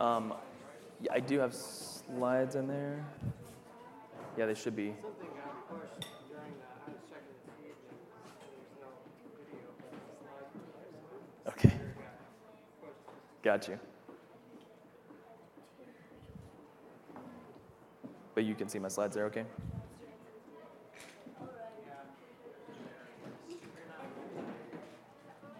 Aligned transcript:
Um, 0.00 0.32
yeah, 1.02 1.12
I 1.12 1.20
do 1.20 1.38
have 1.38 1.54
slides 1.54 2.56
in 2.56 2.66
there. 2.66 3.04
Yeah, 4.38 4.46
they 4.46 4.54
should 4.54 4.74
be. 4.74 4.94
Something 5.02 5.28
got 5.36 5.68
pushed 5.68 6.08
during 6.26 6.54
that. 6.58 6.86
I 6.86 6.90
was 6.90 7.00
checking 7.10 7.36
the 7.44 7.52
feed 7.60 7.74
and 7.76 8.00
there's 8.00 8.80
no 8.80 8.88
video 9.44 9.68
of 9.68 9.76
the 9.76 11.52
slide. 11.52 11.68
Okay. 11.68 11.74
Got 13.42 13.68
you. 13.68 13.78
But 18.34 18.44
you 18.44 18.54
can 18.54 18.68
see 18.68 18.78
my 18.78 18.88
slides 18.88 19.14
there, 19.14 19.26
okay? 19.26 19.44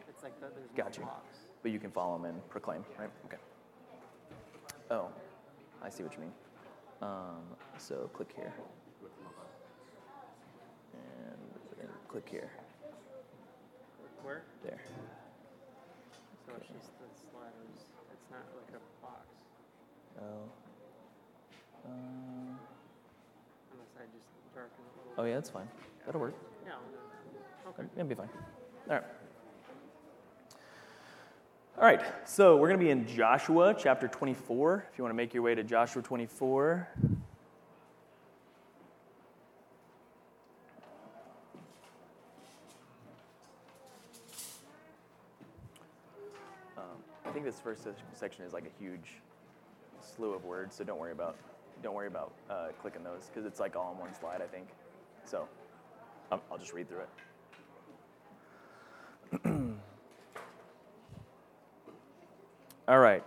It's 0.09 0.23
like 0.23 0.41
the, 0.41 0.47
there's 0.55 0.71
Got 0.75 0.97
you. 0.97 1.07
But 1.63 1.73
you 1.73 1.79
can 1.79 1.91
follow 1.91 2.17
them 2.17 2.25
and 2.25 2.49
proclaim, 2.49 2.85
right? 2.99 3.11
Okay. 3.27 3.37
Oh, 4.91 5.09
I 5.83 5.89
see 5.89 6.03
what 6.03 6.13
you 6.15 6.21
mean. 6.21 6.33
Um, 7.01 7.43
so 7.79 8.11
click 8.13 8.31
here. 8.35 8.53
And 10.93 11.39
then 11.79 11.89
click 12.09 12.29
here. 12.29 12.51
Where? 14.23 14.43
There. 14.65 14.81
So 16.47 16.53
it's 16.57 16.67
just 16.67 16.91
the 16.99 17.07
sliders. 17.31 17.87
It's 18.13 18.31
not 18.31 18.43
like 18.57 18.75
a 18.75 18.83
box. 19.01 19.27
Oh. 20.21 20.51
Um, 21.87 22.59
Unless 23.73 23.95
I 23.97 24.05
just 24.13 24.27
darken 24.55 24.75
it 24.77 24.91
a 24.93 25.09
little. 25.09 25.23
oh, 25.23 25.25
yeah, 25.25 25.35
that's 25.37 25.51
fine. 25.51 25.69
That'll 26.05 26.21
work. 26.21 26.35
Yeah. 26.67 26.73
Okay. 27.69 27.85
It'll 27.97 28.09
be 28.09 28.15
fine. 28.15 28.29
All 28.89 28.97
right. 28.97 29.05
All 31.81 31.87
right, 31.87 32.03
so 32.29 32.59
we're 32.59 32.69
going 32.69 32.79
to 32.79 32.85
be 32.85 32.91
in 32.91 33.07
Joshua 33.07 33.75
chapter 33.75 34.07
24. 34.07 34.85
If 34.93 34.99
you 34.99 35.03
want 35.03 35.15
to 35.15 35.17
make 35.17 35.33
your 35.33 35.43
way 35.43 35.55
to 35.55 35.65
Joshua 35.65 36.03
24. 36.03 36.87
Um, 46.77 46.85
I 47.25 47.31
think 47.31 47.47
this 47.47 47.59
first 47.61 47.87
section 48.13 48.45
is 48.45 48.53
like 48.53 48.67
a 48.67 48.79
huge 48.79 49.23
slew 50.03 50.35
of 50.35 50.45
words, 50.45 50.77
so 50.77 50.85
don't 50.85 50.99
worry 50.99 51.13
about 51.13 51.39
don't 51.83 51.95
worry 51.95 52.09
about 52.09 52.35
uh, 52.51 52.67
clicking 52.83 53.03
those 53.03 53.31
because 53.33 53.47
it's 53.47 53.59
like 53.59 53.75
all 53.75 53.93
on 53.95 53.99
one 53.99 54.15
slide, 54.21 54.43
I 54.43 54.47
think. 54.47 54.69
So 55.25 55.49
I'll, 56.31 56.43
I'll 56.53 56.59
just 56.59 56.75
read 56.75 56.91
through 56.91 57.05
it. 59.41 59.71
All 62.91 62.99
right. 62.99 63.23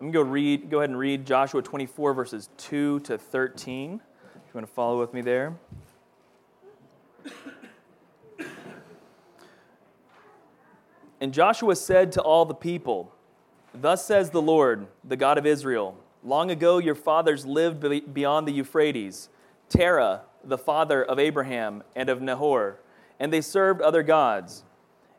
I'm 0.00 0.12
going 0.12 0.12
to 0.12 0.18
go 0.18 0.22
read 0.22 0.70
go 0.70 0.78
ahead 0.78 0.90
and 0.90 0.96
read 0.96 1.26
Joshua 1.26 1.60
24 1.60 2.14
verses 2.14 2.50
2 2.56 3.00
to 3.00 3.18
13. 3.18 3.94
If 3.94 4.00
you 4.36 4.50
want 4.54 4.64
to 4.64 4.72
follow 4.72 5.00
with 5.00 5.12
me 5.12 5.22
there. 5.22 5.56
And 11.20 11.34
Joshua 11.34 11.74
said 11.74 12.12
to 12.12 12.22
all 12.22 12.44
the 12.44 12.54
people, 12.54 13.12
Thus 13.74 14.06
says 14.06 14.30
the 14.30 14.40
Lord, 14.40 14.86
the 15.02 15.16
God 15.16 15.36
of 15.36 15.44
Israel 15.44 15.96
Long 16.22 16.52
ago 16.52 16.78
your 16.78 16.94
fathers 16.94 17.44
lived 17.44 17.84
beyond 18.14 18.46
the 18.46 18.52
Euphrates, 18.52 19.30
Terah, 19.68 20.22
the 20.44 20.58
father 20.58 21.02
of 21.02 21.18
Abraham 21.18 21.82
and 21.96 22.08
of 22.08 22.22
Nahor, 22.22 22.78
and 23.18 23.32
they 23.32 23.40
served 23.40 23.80
other 23.80 24.04
gods. 24.04 24.62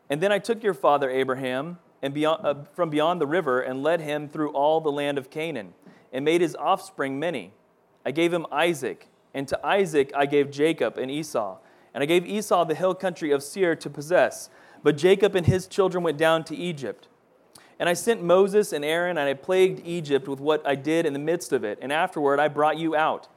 And 0.08 0.22
then 0.22 0.32
I 0.32 0.38
took 0.38 0.62
your 0.62 0.72
father 0.72 1.10
Abraham 1.10 1.76
and 2.02 2.14
beyond, 2.14 2.46
uh, 2.46 2.54
from 2.74 2.90
beyond 2.90 3.20
the 3.20 3.26
river 3.26 3.60
and 3.60 3.82
led 3.82 4.00
him 4.00 4.28
through 4.28 4.50
all 4.52 4.80
the 4.80 4.92
land 4.92 5.18
of 5.18 5.30
Canaan, 5.30 5.74
and 6.12 6.24
made 6.24 6.40
his 6.40 6.56
offspring 6.56 7.18
many. 7.18 7.52
I 8.04 8.10
gave 8.10 8.32
him 8.32 8.46
Isaac, 8.50 9.08
and 9.34 9.46
to 9.48 9.66
Isaac 9.66 10.12
I 10.16 10.26
gave 10.26 10.50
Jacob 10.50 10.96
and 10.96 11.10
Esau. 11.10 11.58
And 11.94 12.02
I 12.02 12.06
gave 12.06 12.26
Esau 12.26 12.64
the 12.64 12.74
hill 12.74 12.94
country 12.94 13.30
of 13.30 13.42
Seir 13.42 13.74
to 13.76 13.90
possess, 13.90 14.50
but 14.82 14.96
Jacob 14.96 15.34
and 15.34 15.46
his 15.46 15.66
children 15.66 16.04
went 16.04 16.18
down 16.18 16.44
to 16.44 16.56
Egypt. 16.56 17.08
And 17.78 17.88
I 17.88 17.92
sent 17.92 18.22
Moses 18.22 18.72
and 18.72 18.84
Aaron, 18.84 19.18
and 19.18 19.28
I 19.28 19.34
plagued 19.34 19.86
Egypt 19.86 20.28
with 20.28 20.40
what 20.40 20.66
I 20.66 20.74
did 20.74 21.06
in 21.06 21.12
the 21.12 21.18
midst 21.18 21.52
of 21.52 21.64
it. 21.64 21.78
And 21.80 21.92
afterward 21.92 22.40
I 22.40 22.48
brought 22.48 22.76
you 22.76 22.96
out. 22.96 23.28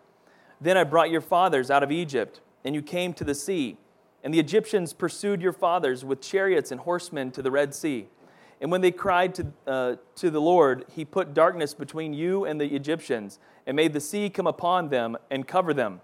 Then 0.59 0.77
I 0.77 0.83
brought 0.83 1.09
your 1.09 1.21
fathers 1.21 1.69
out 1.69 1.83
of 1.83 1.91
Egypt, 1.91 2.41
and 2.63 2.73
you 2.73 2.81
came 2.81 3.13
to 3.15 3.23
the 3.23 3.35
sea. 3.35 3.77
And 4.23 4.33
the 4.33 4.39
Egyptians 4.39 4.93
pursued 4.93 5.41
your 5.41 5.53
fathers 5.53 6.05
with 6.05 6.21
chariots 6.21 6.71
and 6.71 6.81
horsemen 6.81 7.31
to 7.31 7.41
the 7.41 7.51
Red 7.51 7.73
Sea. 7.73 8.07
And 8.61 8.71
when 8.71 8.81
they 8.81 8.91
cried 8.91 9.33
to, 9.35 9.47
uh, 9.65 9.95
to 10.17 10.29
the 10.29 10.39
Lord, 10.39 10.85
he 10.93 11.03
put 11.03 11.33
darkness 11.33 11.73
between 11.73 12.13
you 12.13 12.45
and 12.45 12.61
the 12.61 12.75
Egyptians, 12.75 13.39
and 13.65 13.75
made 13.75 13.93
the 13.93 13.99
sea 13.99 14.29
come 14.29 14.47
upon 14.47 14.89
them 14.89 15.17
and 15.31 15.47
cover 15.47 15.73
them. 15.73 16.01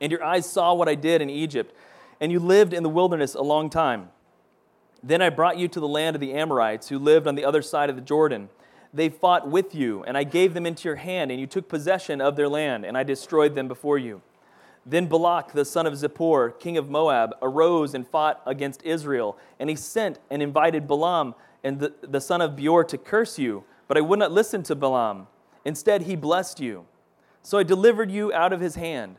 And 0.00 0.10
your 0.10 0.22
eyes 0.22 0.48
saw 0.48 0.74
what 0.74 0.88
I 0.88 0.94
did 0.94 1.20
in 1.20 1.28
Egypt, 1.28 1.74
and 2.20 2.30
you 2.30 2.38
lived 2.38 2.72
in 2.72 2.84
the 2.84 2.88
wilderness 2.88 3.34
a 3.34 3.42
long 3.42 3.68
time. 3.68 4.10
Then 5.02 5.20
I 5.20 5.30
brought 5.30 5.58
you 5.58 5.66
to 5.68 5.80
the 5.80 5.88
land 5.88 6.14
of 6.14 6.20
the 6.20 6.32
Amorites, 6.32 6.88
who 6.88 6.98
lived 6.98 7.26
on 7.26 7.34
the 7.34 7.44
other 7.44 7.62
side 7.62 7.90
of 7.90 7.96
the 7.96 8.02
Jordan. 8.02 8.48
They 8.94 9.08
fought 9.08 9.48
with 9.48 9.74
you, 9.74 10.04
and 10.04 10.16
I 10.16 10.22
gave 10.22 10.54
them 10.54 10.66
into 10.66 10.88
your 10.88 10.96
hand, 10.96 11.32
and 11.32 11.40
you 11.40 11.48
took 11.48 11.68
possession 11.68 12.20
of 12.20 12.36
their 12.36 12.48
land, 12.48 12.84
and 12.84 12.96
I 12.96 13.02
destroyed 13.02 13.56
them 13.56 13.66
before 13.66 13.98
you. 13.98 14.22
Then 14.86 15.06
Balak, 15.06 15.52
the 15.52 15.64
son 15.64 15.86
of 15.86 15.94
Zippor, 15.94 16.58
king 16.58 16.76
of 16.76 16.88
Moab, 16.88 17.34
arose 17.40 17.94
and 17.94 18.06
fought 18.06 18.40
against 18.46 18.82
Israel, 18.84 19.36
and 19.58 19.70
he 19.70 19.76
sent 19.76 20.18
and 20.30 20.42
invited 20.42 20.86
Balaam 20.86 21.34
and 21.64 21.80
the, 21.80 21.92
the 22.02 22.20
son 22.20 22.40
of 22.40 22.56
Beor 22.56 22.84
to 22.84 22.98
curse 22.98 23.38
you, 23.38 23.64
but 23.88 23.96
I 23.96 24.00
would 24.00 24.18
not 24.18 24.32
listen 24.32 24.62
to 24.64 24.74
Balaam. 24.74 25.28
Instead, 25.64 26.02
he 26.02 26.16
blessed 26.16 26.60
you. 26.60 26.86
So 27.42 27.58
I 27.58 27.62
delivered 27.62 28.10
you 28.10 28.32
out 28.32 28.52
of 28.52 28.60
his 28.60 28.76
hand. 28.76 29.16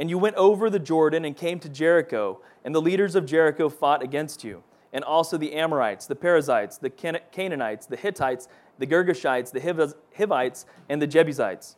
And 0.00 0.10
you 0.10 0.18
went 0.18 0.36
over 0.36 0.70
the 0.70 0.78
Jordan 0.80 1.24
and 1.24 1.36
came 1.36 1.60
to 1.60 1.68
Jericho, 1.68 2.40
and 2.64 2.74
the 2.74 2.82
leaders 2.82 3.14
of 3.14 3.26
Jericho 3.26 3.68
fought 3.68 4.02
against 4.02 4.42
you, 4.42 4.64
and 4.92 5.04
also 5.04 5.36
the 5.36 5.52
Amorites, 5.52 6.06
the 6.06 6.16
Perizzites, 6.16 6.78
the 6.78 6.90
Can- 6.90 7.20
Canaanites, 7.30 7.86
the 7.86 7.96
Hittites, 7.96 8.48
the 8.78 8.86
Girgashites, 8.86 9.52
the 9.52 9.60
Hiv- 9.60 9.94
Hivites, 10.16 10.66
and 10.88 11.00
the 11.00 11.06
Jebusites. 11.06 11.76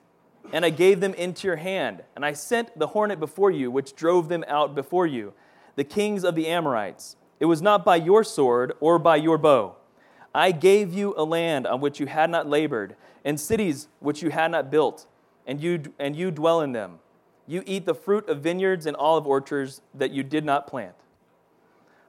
And 0.52 0.64
I 0.64 0.70
gave 0.70 1.00
them 1.00 1.12
into 1.14 1.46
your 1.46 1.56
hand, 1.56 2.04
and 2.14 2.24
I 2.24 2.32
sent 2.32 2.78
the 2.78 2.88
hornet 2.88 3.20
before 3.20 3.50
you, 3.50 3.70
which 3.70 3.94
drove 3.94 4.28
them 4.28 4.44
out 4.48 4.74
before 4.74 5.06
you, 5.06 5.34
the 5.74 5.84
kings 5.84 6.24
of 6.24 6.34
the 6.34 6.46
Amorites. 6.46 7.16
It 7.38 7.46
was 7.46 7.60
not 7.60 7.84
by 7.84 7.96
your 7.96 8.24
sword 8.24 8.72
or 8.80 8.98
by 8.98 9.16
your 9.16 9.36
bow. 9.36 9.76
I 10.36 10.52
gave 10.52 10.92
you 10.92 11.14
a 11.16 11.24
land 11.24 11.66
on 11.66 11.80
which 11.80 11.98
you 11.98 12.04
had 12.04 12.28
not 12.28 12.46
labored, 12.46 12.94
and 13.24 13.40
cities 13.40 13.88
which 14.00 14.22
you 14.22 14.28
had 14.28 14.50
not 14.50 14.70
built, 14.70 15.06
and 15.46 15.58
you, 15.58 15.94
and 15.98 16.14
you 16.14 16.30
dwell 16.30 16.60
in 16.60 16.72
them. 16.72 16.98
You 17.46 17.62
eat 17.64 17.86
the 17.86 17.94
fruit 17.94 18.28
of 18.28 18.42
vineyards 18.42 18.84
and 18.84 18.94
olive 18.98 19.26
orchards 19.26 19.80
that 19.94 20.10
you 20.10 20.22
did 20.22 20.44
not 20.44 20.66
plant. 20.66 20.94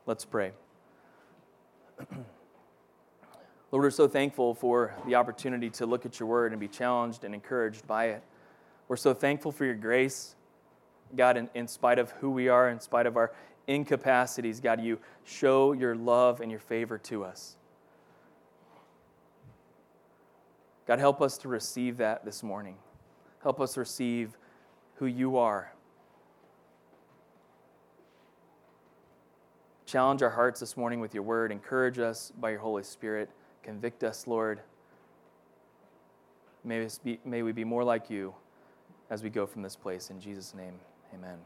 Let's 0.06 0.26
pray. 0.26 0.52
Lord, 3.72 3.84
we're 3.84 3.92
so 3.92 4.10
thankful 4.10 4.54
for 4.54 4.94
the 5.06 5.16
opportunity 5.16 5.70
to 5.70 5.86
look 5.86 6.06
at 6.06 6.20
your 6.20 6.28
word 6.28 6.52
and 6.52 6.60
be 6.60 6.68
challenged 6.68 7.24
and 7.24 7.34
encouraged 7.34 7.88
by 7.88 8.08
it. 8.08 8.24
We're 8.90 8.98
so 8.98 9.14
thankful 9.14 9.54
for 9.54 9.64
your 9.64 9.76
grace. 9.76 10.36
God, 11.16 11.38
in, 11.38 11.50
in 11.54 11.70
spite 11.70 11.98
of 11.98 12.12
who 12.12 12.30
we 12.30 12.50
are, 12.50 12.68
in 12.68 12.82
spite 12.82 13.06
of 13.06 13.16
our 13.16 13.32
incapacities, 13.68 14.60
God, 14.60 14.82
you 14.82 15.00
show 15.24 15.72
your 15.72 15.96
love 15.96 16.42
and 16.42 16.52
your 16.52 16.60
favor 16.60 16.98
to 16.98 17.24
us. 17.24 17.56
God, 20.88 21.00
help 21.00 21.22
us 21.22 21.38
to 21.40 21.50
receive 21.50 21.98
that 21.98 22.24
this 22.24 22.42
morning. 22.42 22.78
Help 23.44 23.60
us 23.60 23.76
receive 23.76 24.38
who 24.96 25.06
you 25.06 25.38
are. 25.38 25.74
Challenge 29.86 30.24
our 30.24 30.30
hearts 30.30 30.60
this 30.62 30.78
morning 30.78 31.02
with 31.02 31.14
your 31.14 31.24
word. 31.24 31.52
Encourage 31.52 32.00
us 32.00 32.32
by 32.40 32.52
your 32.52 32.60
Holy 32.60 32.84
Spirit. 32.84 33.30
Convict 33.64 34.04
us, 34.04 34.28
Lord. 34.28 34.62
May, 36.64 36.86
us 36.86 36.98
be, 36.98 37.20
may 37.26 37.42
we 37.42 37.52
be 37.52 37.64
more 37.64 37.84
like 37.84 38.10
you 38.10 38.34
as 39.10 39.24
we 39.24 39.30
go 39.30 39.46
from 39.46 39.62
this 39.62 39.76
place. 39.76 40.10
In 40.10 40.20
Jesus' 40.20 40.54
name, 40.54 40.74
amen. 41.14 41.38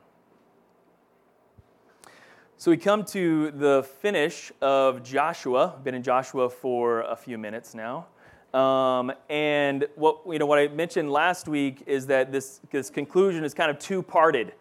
So 2.58 2.70
we 2.70 2.78
come 2.78 3.04
to 3.06 3.50
the 3.52 3.84
finish 4.02 4.52
of 4.62 5.04
Joshua. 5.04 5.80
Been 5.84 5.96
in 5.96 6.04
Joshua 6.04 6.48
for 6.48 7.02
a 7.02 7.16
few 7.16 7.40
minutes 7.40 7.74
now. 7.74 8.06
Um, 8.54 9.14
and 9.30 9.88
what, 9.96 10.20
you 10.28 10.40
know, 10.40 10.46
what 10.46 10.60
I 10.60 10.68
mentioned 10.68 11.12
last 11.12 11.48
week 11.48 11.84
is 11.86 12.08
that 12.08 12.32
this, 12.32 12.60
this 12.70 12.90
conclusion 12.90 13.44
is 13.44 13.54
kind 13.54 13.72
of 13.72 13.80
two 13.80 14.04
parted. 14.04 14.54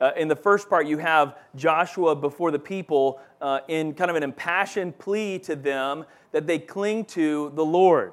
Uh, 0.00 0.10
in 0.16 0.28
the 0.28 0.36
first 0.36 0.68
part, 0.68 0.86
you 0.86 0.98
have 0.98 1.36
Joshua 1.54 2.14
before 2.14 2.50
the 2.50 2.58
people 2.58 3.20
uh, 3.40 3.60
in 3.68 3.94
kind 3.94 4.10
of 4.10 4.16
an 4.16 4.22
impassioned 4.22 4.98
plea 4.98 5.38
to 5.40 5.56
them 5.56 6.04
that 6.32 6.46
they 6.46 6.58
cling 6.58 7.04
to 7.04 7.52
the 7.54 7.64
Lord. 7.64 8.12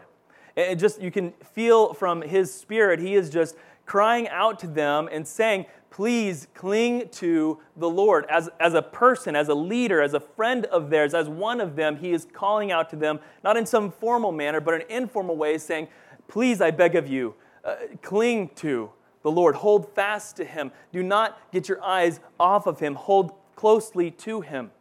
And 0.56 0.80
just 0.80 1.01
you 1.01 1.12
can 1.12 1.33
feel 1.53 1.94
from 1.94 2.21
his 2.21 2.53
spirit, 2.53 3.00
he 3.00 3.15
is 3.15 3.30
just 3.30 3.56
crying 3.85 4.30
out 4.30 4.59
to 4.59 4.68
them 4.68 5.09
and 5.12 5.27
saying, 5.27 5.65
please 5.94 6.48
cling 6.56 7.07
to 7.10 7.60
the 7.78 7.88
Lord. 7.88 8.25
As, 8.28 8.50
as 8.60 8.74
a 8.74 8.81
person, 8.81 9.36
as 9.36 9.48
a 9.48 9.54
leader, 9.54 10.01
as 10.01 10.16
a 10.16 10.19
friend 10.19 10.66
of 10.66 10.90
theirs, 10.90 11.13
as 11.13 11.30
one 11.30 11.62
of 11.62 11.75
them, 11.75 11.98
he 11.98 12.12
is 12.12 12.25
calling 12.34 12.72
out 12.72 12.90
to 12.90 12.95
them, 12.95 13.19
not 13.44 13.57
in 13.57 13.66
some 13.68 13.92
formal 13.92 14.31
manner, 14.31 14.60
but 14.60 14.74
an 14.74 14.81
informal 14.90 15.38
way, 15.38 15.60
saying, 15.60 15.88
Please, 16.28 16.62
I 16.62 16.72
beg 16.72 16.95
of 16.95 17.07
you, 17.07 17.36
uh, 17.63 17.75
cling 18.01 18.50
to 18.56 18.90
the 19.22 19.30
Lord. 19.30 19.54
Hold 19.54 19.94
fast 19.94 20.36
to 20.38 20.45
him. 20.45 20.72
Do 20.92 21.04
not 21.04 21.40
get 21.51 21.69
your 21.69 21.81
eyes 21.84 22.19
off 22.40 22.66
of 22.66 22.80
him. 22.80 22.95
Hold 22.95 23.31
closely 23.56 24.10
to 24.10 24.42
him 24.42 24.72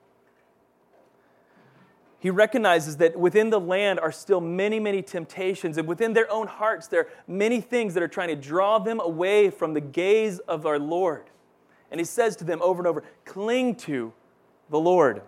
he 2.23 2.31
recognizes 2.31 2.99
that 2.99 3.19
within 3.19 3.51
the 3.51 3.59
land 3.59 3.99
are 3.99 4.13
still 4.13 4.41
many, 4.41 4.79
many 4.79 5.03
temptations, 5.03 5.77
and 5.77 5.89
within 5.89 6.13
their 6.13 6.31
own 6.31 6.47
hearts, 6.47 6.87
there 6.87 7.01
are 7.01 7.09
many 7.27 7.61
things 7.61 7.95
that 7.95 8.03
are 8.05 8.07
trying 8.07 8.29
to 8.29 8.37
draw 8.37 8.79
them 8.79 9.01
away 9.01 9.51
from 9.51 9.75
the 9.75 9.81
gaze 9.81 10.39
of 10.39 10.65
our 10.65 10.79
Lord. 10.79 11.25
And 11.91 11.99
he 11.99 12.05
says 12.05 12.37
to 12.37 12.45
them 12.45 12.63
over 12.63 12.79
and 12.79 12.87
over, 12.87 13.03
cling 13.25 13.75
to 13.75 14.13
the 14.71 14.79
Lord. 14.79 15.23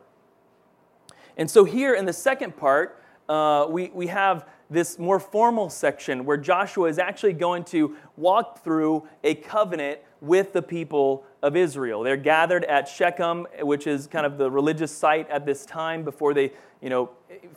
And 1.36 1.50
so, 1.50 1.64
here 1.64 1.96
in 1.96 2.04
the 2.04 2.12
second 2.12 2.56
part, 2.56 3.02
uh, 3.28 3.66
we, 3.68 3.90
we 3.92 4.06
have 4.06 4.48
this 4.70 4.98
more 4.98 5.20
formal 5.20 5.68
section 5.70 6.24
where 6.24 6.36
Joshua 6.36 6.88
is 6.88 6.98
actually 6.98 7.34
going 7.34 7.64
to 7.64 7.96
walk 8.16 8.64
through 8.64 9.06
a 9.22 9.34
covenant 9.34 10.00
with 10.20 10.52
the 10.52 10.62
people 10.62 11.24
of 11.42 11.54
Israel. 11.56 12.02
They're 12.02 12.16
gathered 12.16 12.64
at 12.64 12.88
Shechem, 12.88 13.46
which 13.60 13.86
is 13.86 14.06
kind 14.06 14.24
of 14.24 14.38
the 14.38 14.50
religious 14.50 14.90
site 14.90 15.28
at 15.28 15.44
this 15.44 15.66
time 15.66 16.02
before 16.02 16.32
they, 16.32 16.52
you 16.80 16.88
know, 16.88 17.10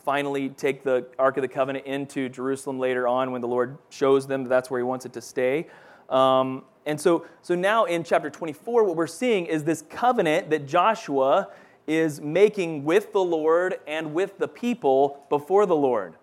finally 0.04 0.50
take 0.50 0.83
the 0.83 1.07
Ark 1.18 1.38
of 1.38 1.42
the 1.42 1.48
Covenant 1.48 1.86
into 1.86 2.27
Jerusalem 2.27 2.80
later 2.80 3.07
on 3.07 3.31
when 3.31 3.42
the 3.42 3.48
Lord 3.48 3.77
shows 3.89 4.27
them 4.27 4.44
that 4.44 4.50
that's 4.50 4.69
where 4.69 4.80
he 4.80 4.83
wants 4.83 5.06
it 5.06 5.13
to 5.13 5.21
stay. 5.21 5.68
Um, 6.09 6.63
and 6.86 7.00
so, 7.00 7.25
so 7.42 7.56
now 7.56 7.86
in 7.86 8.04
chapter 8.04 8.30
24, 8.30 8.83
what 8.83 8.95
we're 8.95 9.07
seeing 9.07 9.45
is 9.45 9.63
this 9.63 9.83
covenant 9.89 10.50
that 10.50 10.65
Joshua 10.65 11.50
is 11.86 12.19
making 12.19 12.83
with 12.83 13.13
the 13.13 13.24
Lord 13.24 13.80
and 13.88 14.13
with 14.13 14.38
the 14.38 14.48
people 14.48 15.25
before 15.30 15.65
the 15.65 15.75
Lord. 15.75 16.15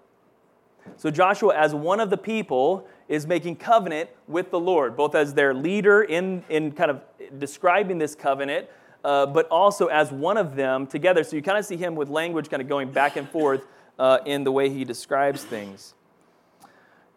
So 0.97 1.11
Joshua, 1.11 1.55
as 1.57 1.75
one 1.75 2.01
of 2.01 2.11
the 2.11 2.17
people, 2.17 2.87
is 3.09 3.27
making 3.27 3.57
covenant 3.57 4.11
with 4.29 4.51
the 4.51 4.61
Lord, 4.61 4.97
both 4.97 5.15
as 5.15 5.35
their 5.35 5.53
leader 5.55 6.03
in, 6.03 6.45
in 6.49 6.73
kind 6.73 6.91
of 6.91 7.03
describing 7.39 7.99
this 7.99 8.15
covenant, 8.15 8.69
uh, 9.05 9.27
but 9.27 9.47
also 9.49 9.87
as 9.89 10.11
one 10.11 10.37
of 10.37 10.57
them 10.57 10.87
together. 10.87 11.25
So 11.25 11.37
you 11.37 11.43
kind 11.43 11.59
of 11.59 11.65
see 11.65 11.77
him 11.77 11.95
with 11.95 12.09
language 12.09 12.49
kind 12.49 12.63
of 12.63 12.69
going 12.69 12.91
back 12.91 13.17
and 13.17 13.29
forth 13.29 13.67
uh, 13.99 14.19
in 14.25 14.45
the 14.45 14.53
way 14.53 14.71
he 14.71 14.85
describes 14.85 15.45
things. 15.45 15.95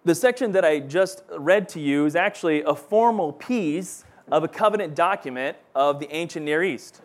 The 0.03 0.15
section 0.15 0.51
that 0.53 0.63
I 0.63 0.79
just 0.79 1.23
read 1.37 1.67
to 1.69 1.79
you 1.79 2.05
is 2.05 2.15
actually 2.15 2.63
a 2.63 2.75
formal 2.75 3.33
piece 3.33 4.05
of 4.31 4.43
a 4.43 4.47
covenant 4.47 4.95
document 4.95 5.57
of 5.75 5.99
the 5.99 6.13
ancient 6.13 6.45
Near 6.45 6.63
East. 6.63 7.01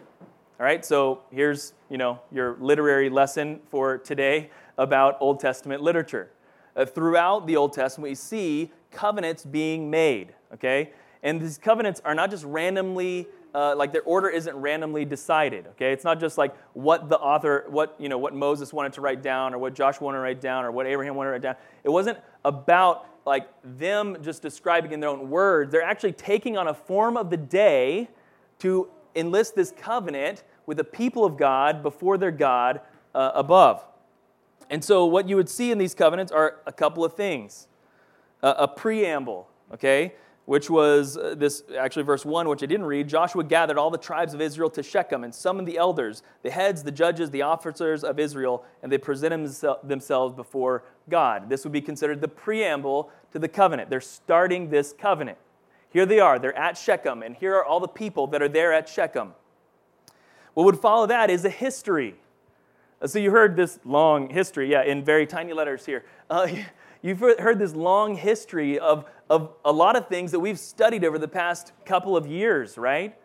All 0.59 0.67
right, 0.67 0.85
so 0.85 1.23
here's 1.31 1.73
you 1.91 1.99
know 1.99 2.21
your 2.31 2.57
literary 2.61 3.09
lesson 3.11 3.61
for 3.71 3.99
today 3.99 4.51
about 4.79 5.17
Old 5.21 5.41
Testament 5.41 5.83
literature. 5.83 6.31
Uh, 6.75 6.85
throughout 6.85 7.47
the 7.47 7.57
Old 7.57 7.73
Testament, 7.73 8.11
we 8.11 8.15
see 8.15 8.71
covenants 8.91 9.45
being 9.45 9.91
made, 9.91 10.35
okay? 10.55 10.93
And 11.23 11.41
these 11.41 11.59
covenants 11.59 12.01
are 12.05 12.15
not 12.15 12.31
just 12.31 12.45
randomly, 12.45 13.29
uh, 13.55 13.75
like 13.77 13.93
their 13.93 14.03
order 14.03 14.29
isn't 14.29 14.55
randomly 14.57 15.05
decided, 15.05 15.67
okay? 15.69 15.93
It's 15.93 16.05
not 16.05 16.19
just 16.19 16.39
like 16.39 16.57
what 16.73 17.09
the 17.09 17.19
author, 17.19 17.67
what, 17.69 17.95
you 17.99 18.09
know, 18.09 18.19
what 18.19 18.35
Moses 18.35 18.73
wanted 18.73 18.93
to 18.95 19.01
write 19.01 19.23
down 19.23 19.55
or 19.55 19.59
what 19.59 19.75
Joshua 19.75 20.07
wanted 20.07 20.19
to 20.19 20.23
write 20.23 20.41
down 20.41 20.65
or 20.65 20.73
what 20.73 20.87
Abraham 20.87 21.15
wanted 21.15 21.29
to 21.29 21.33
write 21.33 21.43
down. 21.43 21.57
It 21.85 21.91
wasn't 21.91 22.19
about 22.45 23.07
like 23.25 23.49
them 23.63 24.17
just 24.23 24.43
describing 24.43 24.93
in 24.93 25.01
their 25.01 25.11
own 25.11 25.31
words. 25.31 25.71
They're 25.71 25.83
actually 25.83 26.13
taking 26.13 26.57
on 26.57 26.69
a 26.69 26.75
form 26.75 27.17
of 27.17 27.31
the 27.31 27.37
day 27.37 28.09
to 28.61 28.89
enlist 29.15 29.55
this 29.55 29.73
covenant 29.77 30.43
with 30.67 30.77
the 30.79 30.85
people 30.85 31.25
of 31.25 31.37
God 31.37 31.83
before 31.83 32.19
their 32.19 32.31
God 32.31 32.81
uh, 33.15 33.33
above. 33.35 33.85
And 34.73 34.83
so, 34.83 35.05
what 35.05 35.29
you 35.29 35.37
would 35.37 35.51
see 35.51 35.71
in 35.71 35.77
these 35.77 35.95
covenants 35.95 36.33
are 36.33 36.61
a 36.67 36.73
couple 36.73 37.05
of 37.05 37.13
things 37.13 37.69
a, 38.43 38.67
preamble, 38.67 39.47
okay, 39.75 40.15
which 40.47 40.71
was 40.71 41.19
uh, 41.19 41.35
this 41.37 41.63
actually, 41.79 42.05
verse 42.05 42.25
1, 42.25 42.49
which 42.49 42.63
I 42.63 42.67
didn't 42.67 42.87
read. 42.87 43.07
Joshua 43.07 43.45
gathered 43.45 43.77
all 43.77 43.91
the 43.91 43.99
tribes 43.99 44.33
of 44.33 44.41
Israel 44.41 44.71
to 44.71 44.83
Shechem 44.83 45.25
and 45.25 45.35
summoned 45.35 45.69
the 45.69 45.77
elders, 45.77 46.23
the 46.43 46.51
heads, 46.51 46.83
the 46.83 46.91
judges, 46.91 47.31
the 47.31 47.43
officers 47.43 48.03
of 48.03 48.19
Israel, 48.19 48.65
and 48.83 48.91
they 48.91 48.97
presented 48.97 49.47
themselves 49.85 50.35
before 50.35 50.85
God. 51.11 51.51
This 51.51 51.65
would 51.65 51.73
be 51.73 51.83
considered 51.83 52.23
the 52.23 52.29
preamble 52.29 53.11
to 53.33 53.39
the 53.39 53.49
covenant. 53.49 53.91
They're 53.91 54.01
starting 54.01 54.71
this 54.71 54.95
covenant. 54.99 55.37
Here 55.91 56.07
they 56.07 56.19
are, 56.19 56.39
they're 56.39 56.59
at 56.59 56.79
Shechem, 56.79 57.23
and 57.23 57.37
here 57.37 57.55
are 57.57 57.65
all 57.65 57.79
the 57.79 57.89
people 57.89 58.27
that 58.29 58.41
are 58.41 58.49
there 58.49 58.73
at 58.73 58.89
Shechem. 58.89 59.35
What 60.55 60.65
would 60.65 60.79
follow 60.79 61.07
that 61.07 61.29
is 61.29 61.45
a 61.45 61.51
history 61.51 62.17
so 63.07 63.19
you 63.19 63.31
heard 63.31 63.57
this 63.57 63.81
long 63.85 64.29
history, 64.29 64.71
yeah, 64.71 64.83
in 64.83 65.05
very 65.05 65.27
tiny 65.27 65.53
letters 65.53 65.85
here. 65.85 66.05
Uh, 66.31 66.49
you've 67.03 67.19
heard 67.19 67.59
this 67.59 67.75
long 67.75 68.15
history 68.15 68.79
of, 68.79 69.05
of 69.29 69.55
a 69.65 69.73
lot 69.73 69.97
of 69.97 70.09
things 70.09 70.31
that 70.31 70.41
we've 70.41 70.59
studied 70.59 71.05
over 71.05 71.19
the 71.19 71.29
past 71.29 71.73
couple 71.85 72.17
of 72.17 72.27
years, 72.27 72.79
right? 72.79 73.17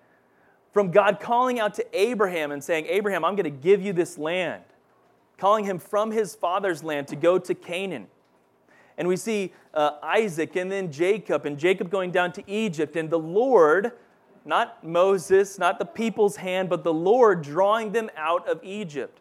From 0.72 0.92
God 0.92 1.20
calling 1.20 1.60
out 1.60 1.76
to 1.76 1.86
Abraham 1.94 2.52
and 2.52 2.64
saying, 2.64 2.86
Abraham, 2.88 3.24
I'm 3.24 3.36
going 3.36 3.44
to 3.44 3.50
give 3.50 3.82
you 3.82 3.94
this 3.94 4.18
land, 4.18 4.64
calling 5.38 5.66
him 5.66 5.80
from 5.80 6.12
his 6.12 6.36
father's 6.36 6.84
land 6.84 7.08
to 7.10 7.16
go 7.16 7.38
to 7.38 7.54
Canaan. 7.54 8.08
And 8.98 9.08
we 9.08 9.16
see 9.16 9.54
uh, 9.74 9.92
Isaac 10.02 10.56
and 10.56 10.72
then 10.72 10.92
Jacob, 10.92 11.46
and 11.46 11.58
Jacob 11.58 11.92
going 11.92 12.12
down 12.12 12.32
to 12.34 12.44
Egypt, 12.48 12.96
and 12.96 13.10
the 13.10 13.20
Lord, 13.20 13.92
not 14.44 14.84
Moses, 14.84 15.60
not 15.60 15.78
the 15.78 15.86
people's 15.86 16.38
hand, 16.38 16.68
but 16.68 16.84
the 16.84 16.94
Lord 16.94 17.44
drawing 17.44 17.92
them 17.92 18.10
out 18.18 18.48
of 18.48 18.60
Egypt. 18.64 19.20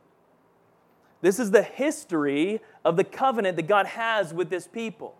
This 1.26 1.40
is 1.40 1.50
the 1.50 1.64
history 1.64 2.61
of 2.85 2.97
the 2.97 3.02
covenant 3.02 3.56
that 3.56 3.66
God 3.66 3.87
has 3.87 4.33
with 4.33 4.49
this 4.49 4.68
people. 4.68 5.16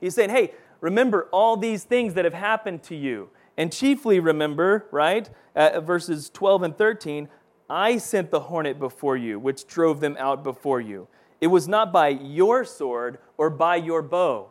He's 0.00 0.14
saying, 0.14 0.30
hey, 0.30 0.52
remember 0.80 1.28
all 1.32 1.56
these 1.56 1.82
things 1.82 2.14
that 2.14 2.24
have 2.24 2.32
happened 2.32 2.84
to 2.84 2.94
you. 2.94 3.28
And 3.56 3.72
chiefly 3.72 4.20
remember, 4.20 4.86
right, 4.92 5.28
at 5.56 5.82
verses 5.82 6.30
12 6.30 6.62
and 6.62 6.78
13, 6.78 7.28
I 7.68 7.98
sent 7.98 8.30
the 8.30 8.38
hornet 8.38 8.78
before 8.78 9.16
you, 9.16 9.40
which 9.40 9.66
drove 9.66 9.98
them 9.98 10.16
out 10.16 10.44
before 10.44 10.80
you. 10.80 11.08
It 11.40 11.48
was 11.48 11.66
not 11.66 11.92
by 11.92 12.10
your 12.10 12.64
sword 12.64 13.18
or 13.36 13.50
by 13.50 13.74
your 13.74 14.00
bow. 14.00 14.48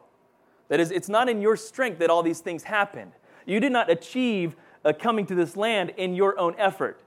That 0.67 0.81
is, 0.81 0.91
it's 0.91 1.07
not 1.07 1.29
in 1.29 1.41
your 1.41 1.55
strength 1.55 2.00
that 2.00 2.10
all 2.10 2.21
these 2.21 2.41
things 2.41 2.63
happened. 2.63 3.13
You 3.45 3.62
did 3.62 3.71
not 3.71 3.89
achieve 3.89 4.57
uh, 4.83 4.91
coming 4.91 5.25
to 5.27 5.36
this 5.36 5.55
land 5.55 5.93
in 5.95 6.15
your 6.15 6.38
own 6.38 6.53
effort. 6.57 7.01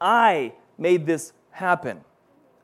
I 0.00 0.54
made 0.76 1.06
this 1.06 1.32
happen. 1.52 2.00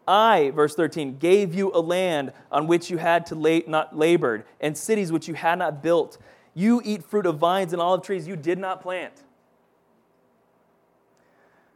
I, 0.09 0.51
verse 0.53 0.75
13, 0.75 1.19
gave 1.19 1.55
you 1.55 1.71
a 1.75 1.81
land 1.81 2.33
on 2.51 2.67
which 2.67 2.91
you 2.91 2.97
had 2.97 3.27
to 3.27 3.63
not 3.69 3.97
labored, 3.97 4.45
and 4.59 4.77
cities 4.77 5.13
which 5.13 5.29
you 5.29 5.35
had 5.35 5.59
not 5.59 5.83
built. 5.83 6.17
You 6.55 6.81
eat 6.83 7.05
fruit 7.05 7.27
of 7.27 7.37
vines 7.37 7.75
and 7.75 7.83
olive 7.83 8.03
trees 8.03 8.27
you 8.27 8.35
did 8.35 8.59
not 8.59 8.81
plant. 8.81 9.23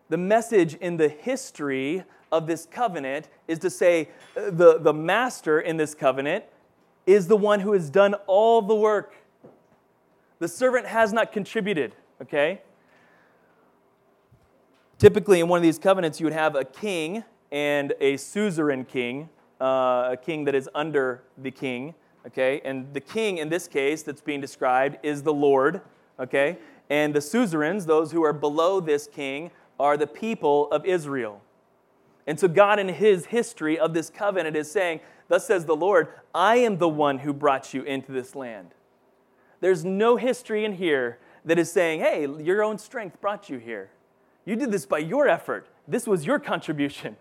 The 0.09 0.17
message 0.17 0.75
in 0.75 0.97
the 0.97 1.09
history 1.09 2.05
of 2.33 2.47
this 2.47 2.67
covenant 2.67 3.29
is 3.47 3.59
to 3.61 3.71
say 3.71 4.09
the, 4.35 4.79
the 4.79 4.95
master 4.95 5.61
in 5.61 5.77
this 5.77 5.95
covenant 5.95 6.45
is 7.07 7.27
the 7.27 7.37
one 7.37 7.61
who 7.61 7.75
has 7.75 7.91
done 7.91 8.15
all 8.27 8.63
the 8.63 8.75
work. 8.75 9.15
The 10.39 10.49
servant 10.49 10.87
has 10.87 11.13
not 11.13 11.33
contributed, 11.33 11.95
okay? 12.23 12.63
Typically, 14.99 15.41
in 15.41 15.49
one 15.49 15.59
of 15.59 15.63
these 15.63 15.79
covenants, 15.79 16.19
you 16.19 16.25
would 16.25 16.33
have 16.33 16.57
a 16.57 16.65
king 16.65 17.25
and 17.53 17.93
a 18.01 18.17
suzerain 18.17 18.85
king, 18.85 19.29
uh, 19.61 20.09
a 20.13 20.19
king 20.21 20.45
that 20.45 20.55
is 20.55 20.69
under 20.75 21.23
the 21.39 21.51
king, 21.51 21.95
okay? 22.27 22.63
And 22.65 22.93
the 22.95 23.01
king 23.01 23.39
in 23.39 23.51
this 23.51 23.69
case 23.69 24.03
that's 24.03 24.23
being 24.23 24.41
described 24.41 24.97
is 25.03 25.23
the 25.23 25.35
Lord, 25.35 25.83
okay? 26.19 26.57
And 26.89 27.15
the 27.15 27.21
suzerains, 27.21 27.85
those 27.85 28.11
who 28.11 28.25
are 28.25 28.33
below 28.33 28.81
this 28.81 29.07
king, 29.07 29.51
are 29.79 29.97
the 29.97 30.07
people 30.07 30.71
of 30.73 30.87
Israel. 30.87 31.43
And 32.27 32.41
so 32.41 32.49
God, 32.49 32.79
in 32.79 32.89
his 32.89 33.27
history 33.27 33.79
of 33.79 33.93
this 33.93 34.09
covenant, 34.09 34.57
is 34.57 34.71
saying, 34.71 35.01
Thus 35.29 35.47
says 35.47 35.67
the 35.67 35.77
Lord, 35.77 36.09
I 36.35 36.57
am 36.57 36.79
the 36.79 36.89
one 36.89 37.19
who 37.19 37.33
brought 37.33 37.75
you 37.75 37.83
into 37.83 38.13
this 38.13 38.35
land. 38.35 38.71
There's 39.61 39.85
no 39.85 40.17
history 40.17 40.65
in 40.65 40.75
here 40.75 41.19
that 41.45 41.59
is 41.59 41.71
saying, 41.71 42.01
Hey, 42.01 42.27
your 42.43 42.63
own 42.63 42.79
strength 42.79 43.21
brought 43.21 43.51
you 43.51 43.59
here. 43.59 43.91
You 44.45 44.57
did 44.57 44.71
this 44.71 44.87
by 44.87 44.99
your 44.99 45.29
effort. 45.29 45.69
This 45.87 46.07
was 46.07 46.25
your 46.25 46.39
contribution 46.39 47.17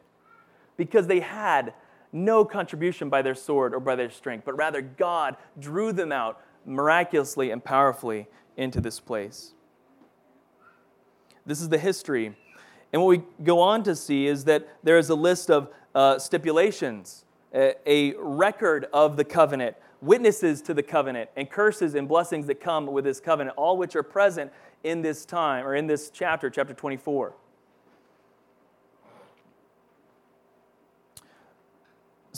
because 0.78 1.08
they 1.08 1.20
had 1.20 1.74
no 2.14 2.44
contribution 2.44 3.10
by 3.10 3.22
their 3.22 3.36
sword 3.36 3.74
or 3.74 3.80
by 3.80 3.96
their 3.96 4.10
strength, 4.10 4.44
but 4.46 4.58
rather 4.58 4.82
God 4.82 5.38
drew 5.60 5.94
them 5.94 6.12
out 6.12 6.42
miraculously 6.66 7.52
and 7.52 7.64
powerfully 7.64 8.28
into 8.58 8.82
this 8.82 9.00
place. 9.00 9.54
This 11.46 11.62
is 11.62 11.70
the 11.70 11.78
history. 11.78 12.36
And 12.94 13.02
what 13.02 13.08
we 13.08 13.24
go 13.44 13.60
on 13.60 13.84
to 13.84 13.96
see 13.96 14.28
is 14.28 14.46
that 14.46 14.68
there 14.84 14.98
is 14.98 15.10
a 15.10 15.16
list 15.16 15.50
of 15.50 15.70
uh, 15.96 16.20
stipulations, 16.20 17.26
a, 17.54 17.74
a 17.86 18.14
record 18.18 18.88
of 18.94 19.18
the 19.18 19.24
covenant, 19.24 19.76
witnesses 20.02 20.62
to 20.64 20.74
the 20.74 20.84
covenant, 20.84 21.30
and 21.36 21.50
curses 21.50 21.96
and 21.96 22.08
blessings 22.08 22.48
that 22.48 22.60
come 22.60 22.88
with 22.88 23.06
this 23.06 23.20
covenant, 23.20 23.56
all 23.58 23.78
which 23.78 23.96
are 23.96 24.04
present 24.04 24.52
in 24.84 25.02
this 25.02 25.26
time, 25.26 25.66
or 25.66 25.76
in 25.76 25.88
this 25.88 26.10
chapter, 26.10 26.50
chapter 26.50 26.74
24. 26.74 27.34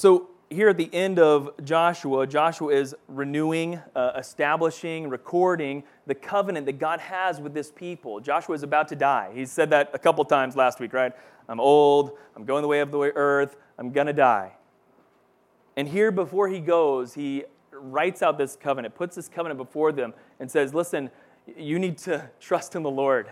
So, 0.04 0.32
here 0.50 0.68
at 0.68 0.76
the 0.76 0.94
end 0.94 1.18
of 1.18 1.52
Joshua, 1.64 2.28
Joshua 2.28 2.74
is 2.74 2.94
renewing, 3.08 3.80
uh, 3.96 4.12
establishing, 4.18 5.08
recording 5.08 5.86
the 6.08 6.14
covenant 6.14 6.66
that 6.66 6.78
God 6.78 7.00
has 7.00 7.40
with 7.40 7.54
this 7.54 7.72
people. 7.72 8.20
Joshua 8.20 8.54
is 8.54 8.64
about 8.64 8.90
to 8.90 8.98
die. 8.98 9.32
He 9.34 9.46
said 9.46 9.70
that 9.70 9.92
a 9.94 9.98
couple 9.98 10.26
times 10.26 10.58
last 10.58 10.82
week, 10.82 10.92
right? 10.92 11.14
I'm 11.48 11.62
old, 11.62 12.18
I'm 12.36 12.44
going 12.44 12.64
the 12.64 12.68
way 12.68 12.82
of 12.82 12.92
the 12.92 13.00
earth, 13.00 13.56
I'm 13.80 13.94
going 13.94 14.08
to 14.08 14.14
die. 14.14 14.52
And 15.78 15.88
here, 15.88 16.12
before 16.12 16.50
he 16.50 16.60
goes, 16.60 17.14
he 17.14 17.46
writes 17.72 18.22
out 18.22 18.38
this 18.38 18.58
covenant, 18.58 18.96
puts 18.96 19.16
this 19.16 19.30
covenant 19.30 19.58
before 19.58 19.94
them, 19.94 20.14
and 20.38 20.52
says, 20.52 20.74
Listen, 20.74 21.12
you 21.56 21.80
need 21.80 21.98
to 22.00 22.30
trust 22.42 22.76
in 22.76 22.84
the 22.84 22.92
Lord. 22.92 23.30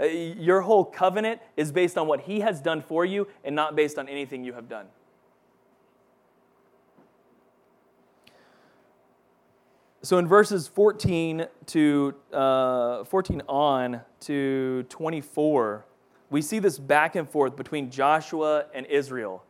Uh, 0.00 0.06
your 0.06 0.62
whole 0.62 0.84
covenant 0.84 1.40
is 1.56 1.70
based 1.70 1.96
on 1.96 2.08
what 2.08 2.22
he 2.22 2.40
has 2.40 2.60
done 2.60 2.82
for 2.82 3.04
you 3.04 3.28
and 3.44 3.54
not 3.54 3.76
based 3.76 4.00
on 4.00 4.08
anything 4.08 4.42
you 4.42 4.54
have 4.54 4.68
done. 4.68 4.86
So 10.02 10.18
in 10.18 10.28
verses 10.28 10.68
14 10.68 11.46
to 11.66 12.14
uh, 12.32 13.02
14 13.04 13.42
on 13.48 14.00
to 14.20 14.84
24, 14.88 15.84
we 16.30 16.40
see 16.40 16.60
this 16.60 16.78
back 16.78 17.16
and 17.16 17.28
forth 17.28 17.56
between 17.56 17.90
Joshua 17.90 18.66
and 18.72 18.86
Israel. 18.86 19.42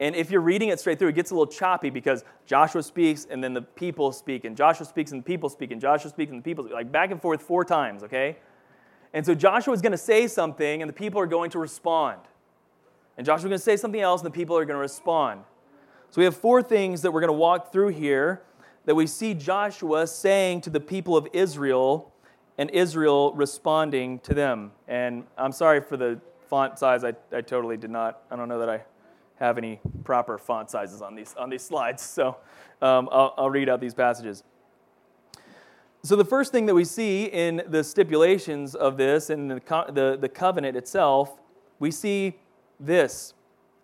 And 0.00 0.14
if 0.14 0.30
you're 0.30 0.42
reading 0.42 0.68
it 0.68 0.78
straight 0.78 0.98
through, 0.98 1.08
it 1.08 1.14
gets 1.14 1.30
a 1.30 1.34
little 1.34 1.50
choppy 1.50 1.88
because 1.88 2.22
Joshua 2.44 2.82
speaks 2.82 3.26
and 3.30 3.42
then 3.42 3.54
the 3.54 3.62
people 3.62 4.12
speak, 4.12 4.44
and 4.44 4.54
Joshua 4.54 4.84
speaks 4.84 5.12
and 5.12 5.22
the 5.22 5.24
people 5.24 5.48
speak, 5.48 5.70
and 5.70 5.80
Joshua 5.80 6.10
speaks 6.10 6.30
and 6.30 6.40
the 6.40 6.44
people 6.44 6.64
speak, 6.64 6.74
like 6.74 6.92
back 6.92 7.10
and 7.10 7.22
forth 7.22 7.40
four 7.40 7.64
times, 7.64 8.02
okay? 8.02 8.36
And 9.14 9.24
so 9.24 9.34
Joshua 9.34 9.72
is 9.72 9.80
going 9.80 9.92
to 9.92 9.98
say 9.98 10.26
something, 10.26 10.82
and 10.82 10.88
the 10.88 10.94
people 10.94 11.18
are 11.18 11.26
going 11.26 11.50
to 11.52 11.58
respond. 11.58 12.20
And 13.16 13.24
Joshua 13.24 13.46
is 13.46 13.50
going 13.50 13.58
to 13.58 13.64
say 13.64 13.76
something 13.78 14.00
else, 14.00 14.20
and 14.20 14.26
the 14.26 14.36
people 14.36 14.58
are 14.58 14.66
going 14.66 14.76
to 14.76 14.80
respond. 14.80 15.44
So 16.10 16.20
we 16.20 16.24
have 16.24 16.36
four 16.36 16.62
things 16.62 17.00
that 17.02 17.12
we're 17.12 17.20
going 17.20 17.32
to 17.32 17.38
walk 17.38 17.72
through 17.72 17.88
here 17.88 18.42
that 18.86 18.94
we 18.94 19.06
see 19.06 19.34
Joshua 19.34 20.06
saying 20.06 20.62
to 20.62 20.70
the 20.70 20.80
people 20.80 21.16
of 21.16 21.26
Israel 21.32 22.12
and 22.58 22.70
Israel 22.70 23.32
responding 23.34 24.18
to 24.20 24.34
them. 24.34 24.72
And 24.86 25.24
I'm 25.36 25.52
sorry 25.52 25.80
for 25.80 25.96
the 25.96 26.20
font 26.48 26.78
size. 26.78 27.04
I, 27.04 27.14
I 27.32 27.40
totally 27.40 27.76
did 27.76 27.90
not, 27.90 28.22
I 28.30 28.36
don't 28.36 28.48
know 28.48 28.58
that 28.60 28.68
I 28.68 28.82
have 29.36 29.58
any 29.58 29.80
proper 30.04 30.38
font 30.38 30.70
sizes 30.70 31.02
on 31.02 31.14
these, 31.14 31.34
on 31.36 31.50
these 31.50 31.62
slides. 31.62 32.02
So 32.14 32.36
um, 32.82 33.08
I'll, 33.10 33.34
I'll 33.36 33.50
read 33.50 33.68
out 33.68 33.80
these 33.80 33.94
passages. 33.94 34.44
So, 36.02 36.16
the 36.16 36.24
first 36.24 36.52
thing 36.52 36.66
that 36.66 36.74
we 36.74 36.84
see 36.84 37.24
in 37.24 37.62
the 37.66 37.82
stipulations 37.82 38.74
of 38.74 38.98
this 38.98 39.30
and 39.30 39.50
the, 39.50 39.60
the, 39.90 40.18
the 40.20 40.28
covenant 40.28 40.76
itself, 40.76 41.40
we 41.78 41.90
see 41.90 42.38
this 42.78 43.32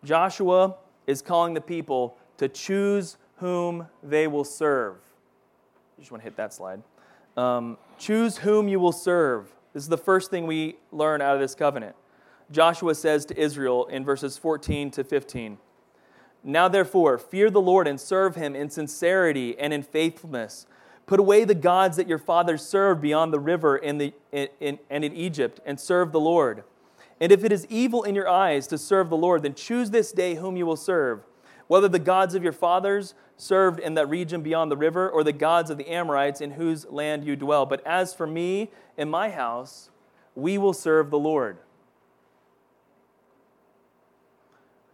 Joshua 0.04 0.76
is 1.06 1.22
calling 1.22 1.54
the 1.54 1.62
people 1.62 2.18
to 2.36 2.46
choose 2.46 3.16
whom 3.40 3.88
they 4.02 4.26
will 4.26 4.44
serve. 4.44 4.96
You 5.96 6.02
just 6.02 6.12
want 6.12 6.22
to 6.22 6.24
hit 6.24 6.36
that 6.36 6.52
slide. 6.52 6.82
Um, 7.36 7.78
choose 7.98 8.38
whom 8.38 8.68
you 8.68 8.78
will 8.78 8.92
serve. 8.92 9.50
This 9.72 9.82
is 9.82 9.88
the 9.88 9.98
first 9.98 10.30
thing 10.30 10.46
we 10.46 10.76
learn 10.92 11.22
out 11.22 11.34
of 11.34 11.40
this 11.40 11.54
covenant. 11.54 11.96
Joshua 12.52 12.94
says 12.94 13.24
to 13.26 13.40
Israel 13.40 13.86
in 13.86 14.04
verses 14.04 14.36
14 14.36 14.90
to 14.92 15.04
15 15.04 15.58
Now 16.44 16.68
therefore, 16.68 17.16
fear 17.16 17.50
the 17.50 17.60
Lord 17.60 17.88
and 17.88 17.98
serve 17.98 18.36
him 18.36 18.54
in 18.54 18.68
sincerity 18.68 19.58
and 19.58 19.72
in 19.72 19.82
faithfulness. 19.82 20.66
Put 21.06 21.18
away 21.18 21.44
the 21.44 21.54
gods 21.54 21.96
that 21.96 22.08
your 22.08 22.18
fathers 22.18 22.64
served 22.64 23.00
beyond 23.00 23.32
the 23.32 23.40
river 23.40 23.76
in 23.76 23.98
the, 23.98 24.12
in, 24.32 24.48
in, 24.60 24.78
and 24.90 25.04
in 25.04 25.14
Egypt, 25.14 25.60
and 25.64 25.80
serve 25.80 26.12
the 26.12 26.20
Lord. 26.20 26.62
And 27.20 27.32
if 27.32 27.42
it 27.42 27.52
is 27.52 27.66
evil 27.68 28.02
in 28.02 28.14
your 28.14 28.28
eyes 28.28 28.66
to 28.68 28.78
serve 28.78 29.08
the 29.08 29.16
Lord, 29.16 29.42
then 29.42 29.54
choose 29.54 29.90
this 29.90 30.12
day 30.12 30.34
whom 30.34 30.56
you 30.56 30.66
will 30.66 30.76
serve 30.76 31.24
whether 31.70 31.86
the 31.86 32.00
gods 32.00 32.34
of 32.34 32.42
your 32.42 32.52
fathers 32.52 33.14
served 33.40 33.80
in 33.80 33.94
that 33.94 34.08
region 34.08 34.42
beyond 34.42 34.70
the 34.70 34.76
river, 34.76 35.08
or 35.08 35.24
the 35.24 35.32
gods 35.32 35.70
of 35.70 35.78
the 35.78 35.88
Amorites 35.88 36.40
in 36.40 36.52
whose 36.52 36.86
land 36.86 37.24
you 37.24 37.36
dwell. 37.36 37.66
But 37.66 37.84
as 37.86 38.14
for 38.14 38.26
me 38.26 38.70
and 38.98 39.10
my 39.10 39.30
house, 39.30 39.90
we 40.34 40.58
will 40.58 40.72
serve 40.72 41.10
the 41.10 41.18
Lord. 41.18 41.58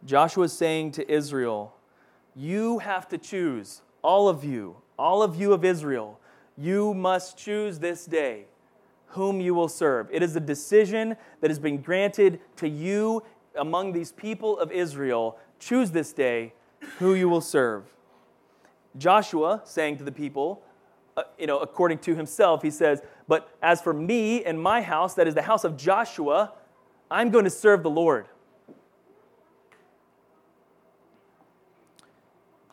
Joshua 0.05 0.45
is 0.45 0.53
saying 0.53 0.91
to 0.93 1.11
Israel, 1.11 1.75
You 2.35 2.79
have 2.79 3.07
to 3.09 3.17
choose, 3.17 3.81
all 4.01 4.29
of 4.29 4.43
you, 4.43 4.77
all 4.97 5.21
of 5.21 5.35
you 5.35 5.53
of 5.53 5.65
Israel, 5.65 6.19
you 6.57 6.93
must 6.93 7.37
choose 7.37 7.79
this 7.79 8.05
day 8.05 8.45
whom 9.07 9.39
you 9.41 9.53
will 9.53 9.69
serve. 9.69 10.07
It 10.11 10.23
is 10.23 10.35
a 10.35 10.39
decision 10.39 11.15
that 11.41 11.49
has 11.49 11.59
been 11.59 11.81
granted 11.81 12.39
to 12.57 12.67
you 12.67 13.23
among 13.55 13.91
these 13.91 14.11
people 14.11 14.57
of 14.59 14.71
Israel. 14.71 15.37
Choose 15.59 15.91
this 15.91 16.13
day 16.13 16.53
who 16.99 17.13
you 17.13 17.29
will 17.29 17.41
serve. 17.41 17.83
Joshua 18.97 19.61
saying 19.63 19.97
to 19.97 20.03
the 20.03 20.11
people, 20.11 20.61
uh, 21.15 21.23
you 21.39 21.47
know, 21.47 21.59
according 21.59 21.99
to 21.99 22.15
himself, 22.15 22.61
he 22.61 22.69
says, 22.69 23.01
But 23.27 23.49
as 23.61 23.81
for 23.81 23.93
me 23.93 24.43
and 24.43 24.61
my 24.61 24.81
house, 24.81 25.15
that 25.15 25.27
is 25.27 25.33
the 25.33 25.41
house 25.41 25.63
of 25.63 25.75
Joshua, 25.75 26.53
I'm 27.09 27.29
going 27.29 27.45
to 27.45 27.49
serve 27.49 27.83
the 27.83 27.89
Lord. 27.89 28.27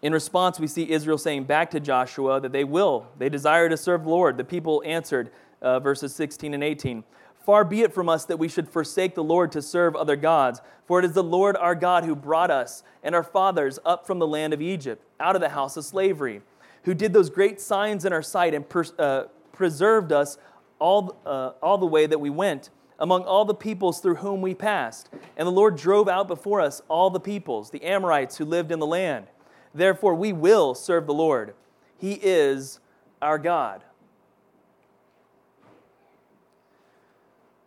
In 0.03 0.13
response, 0.13 0.61
we 0.61 0.67
see 0.67 0.91
Israel 0.91 1.17
saying 1.17 1.45
back 1.45 1.71
to 1.71 1.81
Joshua 1.81 2.39
that 2.41 2.53
they 2.53 2.65
will, 2.65 3.07
they 3.19 3.31
desire 3.31 3.71
to 3.71 3.77
serve 3.77 4.05
the 4.05 4.11
Lord. 4.11 4.37
The 4.37 4.45
people 4.45 4.83
answered, 4.85 5.31
uh, 5.63 5.81
verses 5.81 6.15
16 6.15 6.53
and 6.53 6.63
18. 6.63 7.03
Far 7.45 7.63
be 7.63 7.83
it 7.83 7.93
from 7.93 8.09
us 8.09 8.25
that 8.25 8.39
we 8.39 8.49
should 8.49 8.71
forsake 8.71 9.15
the 9.15 9.23
Lord 9.23 9.53
to 9.53 9.61
serve 9.61 9.95
other 9.95 10.17
gods, 10.17 10.63
for 10.87 10.99
it 10.99 11.05
is 11.05 11.13
the 11.13 11.23
Lord 11.23 11.57
our 11.59 11.75
God 11.75 12.05
who 12.05 12.17
brought 12.17 12.51
us 12.51 12.83
and 13.03 13.15
our 13.15 13.23
fathers 13.23 13.79
up 13.85 14.07
from 14.07 14.19
the 14.19 14.27
land 14.27 14.55
of 14.55 14.63
Egypt, 14.63 15.05
out 15.21 15.35
of 15.35 15.43
the 15.43 15.51
house 15.51 15.77
of 15.77 15.85
slavery, 15.85 16.41
who 16.85 16.95
did 16.95 17.13
those 17.13 17.29
great 17.29 17.61
signs 17.61 18.07
in 18.07 18.15
our 18.15 18.23
sight 18.23 18.55
and 18.55 18.67
per, 18.67 18.85
uh, 18.99 19.25
preserved 19.53 20.11
us 20.11 20.39
all, 20.79 21.17
uh, 21.27 21.53
all 21.63 21.77
the 21.77 21.87
way 21.87 22.07
that 22.07 22.19
we 22.19 22.31
went 22.31 22.71
among 22.99 23.25
all 23.25 23.45
the 23.45 23.55
peoples 23.55 24.01
through 24.01 24.17
whom 24.17 24.41
we 24.41 24.55
passed. 24.55 25.11
And 25.37 25.47
the 25.47 25.53
Lord 25.53 25.77
drove 25.77 26.09
out 26.09 26.29
before 26.29 26.63
us 26.63 26.81
all 26.89 27.11
the 27.11 27.21
peoples, 27.21 27.71
the 27.71 27.85
Amorites 27.85 28.39
who 28.39 28.47
lived 28.47 28.73
in 28.73 28.79
the 28.79 28.87
land. 28.87 29.27
Therefore, 29.75 30.15
we 30.15 30.33
will 30.33 30.75
serve 30.75 31.07
the 31.07 31.13
Lord. 31.13 31.55
He 31.99 32.15
is 32.23 32.81
our 33.21 33.39
God. 33.39 33.85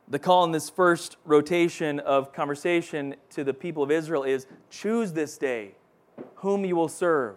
The 0.10 0.20
call 0.20 0.46
in 0.46 0.52
this 0.52 0.70
first 0.70 1.18
rotation 1.26 2.00
of 2.00 2.32
conversation 2.32 3.16
to 3.32 3.44
the 3.44 3.54
people 3.54 3.84
of 3.84 3.92
Israel 3.92 4.24
is 4.24 4.48
choose 4.70 5.12
this 5.12 5.38
day 5.38 5.76
whom 6.36 6.64
you 6.64 6.76
will 6.76 6.88
serve. 6.88 7.36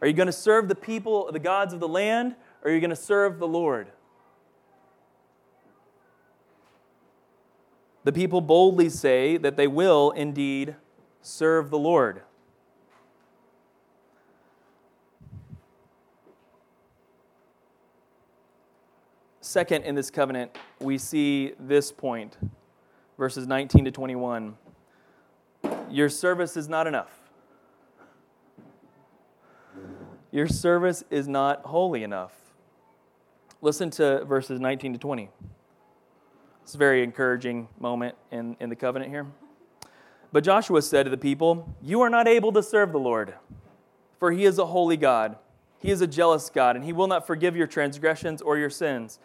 Are 0.00 0.08
you 0.08 0.12
going 0.12 0.26
to 0.26 0.32
serve 0.32 0.68
the 0.68 0.74
people, 0.74 1.30
the 1.30 1.38
gods 1.38 1.72
of 1.72 1.80
the 1.80 1.88
land, 1.88 2.34
or 2.62 2.70
are 2.70 2.74
you 2.74 2.80
going 2.80 2.90
to 2.90 2.96
serve 2.96 3.38
the 3.38 3.46
Lord? 3.46 3.92
The 8.02 8.12
people 8.12 8.40
boldly 8.40 8.90
say 8.90 9.36
that 9.36 9.56
they 9.56 9.66
will 9.66 10.10
indeed 10.10 10.76
serve 11.22 11.70
the 11.70 11.78
Lord. 11.78 12.22
Second, 19.40 19.84
in 19.84 19.94
this 19.94 20.10
covenant, 20.10 20.56
we 20.84 20.98
see 20.98 21.52
this 21.58 21.90
point, 21.90 22.36
verses 23.18 23.46
19 23.46 23.86
to 23.86 23.90
21. 23.90 24.56
Your 25.90 26.08
service 26.08 26.56
is 26.56 26.68
not 26.68 26.86
enough. 26.86 27.10
Your 30.30 30.46
service 30.46 31.02
is 31.10 31.26
not 31.26 31.62
holy 31.62 32.02
enough. 32.02 32.32
Listen 33.62 33.88
to 33.90 34.24
verses 34.24 34.60
19 34.60 34.92
to 34.92 34.98
20. 34.98 35.30
It's 36.62 36.74
a 36.74 36.78
very 36.78 37.02
encouraging 37.02 37.68
moment 37.78 38.14
in, 38.30 38.56
in 38.60 38.68
the 38.68 38.76
covenant 38.76 39.10
here. 39.10 39.26
But 40.32 40.44
Joshua 40.44 40.82
said 40.82 41.04
to 41.04 41.10
the 41.10 41.16
people, 41.16 41.74
You 41.80 42.00
are 42.02 42.10
not 42.10 42.26
able 42.26 42.52
to 42.52 42.62
serve 42.62 42.92
the 42.92 42.98
Lord, 42.98 43.34
for 44.18 44.32
he 44.32 44.44
is 44.44 44.58
a 44.58 44.66
holy 44.66 44.96
God. 44.96 45.36
He 45.78 45.90
is 45.90 46.00
a 46.00 46.06
jealous 46.06 46.50
God, 46.50 46.76
and 46.76 46.84
he 46.84 46.92
will 46.92 47.06
not 47.06 47.26
forgive 47.26 47.56
your 47.56 47.66
transgressions 47.66 48.42
or 48.42 48.58
your 48.58 48.70
sins. 48.70 49.18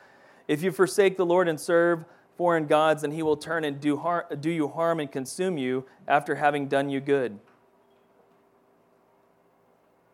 If 0.50 0.64
you 0.64 0.72
forsake 0.72 1.16
the 1.16 1.28
Lord 1.28 1.48
and 1.48 1.60
serve 1.60 2.06
foreign 2.36 2.66
gods, 2.66 3.04
then 3.04 3.12
he 3.12 3.22
will 3.22 3.38
turn 3.38 3.64
and 3.64 3.80
do, 3.80 3.98
har- 3.98 4.26
do 4.42 4.50
you 4.50 4.68
harm 4.68 5.00
and 5.00 5.12
consume 5.12 5.60
you 5.60 5.86
after 6.08 6.34
having 6.34 6.68
done 6.68 6.90
you 6.90 7.00
good. 7.00 7.38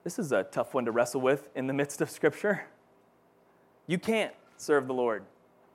This 0.04 0.20
is 0.20 0.34
a 0.34 0.44
tough 0.44 0.74
one 0.74 0.84
to 0.86 0.92
wrestle 0.92 1.22
with 1.22 1.48
in 1.56 1.68
the 1.68 1.74
midst 1.74 2.01
of 2.01 2.10
Scripture. 2.10 2.65
You 3.88 3.98
can't 3.98 4.34
serve 4.58 4.88
the 4.88 4.94
Lord. 4.94 5.24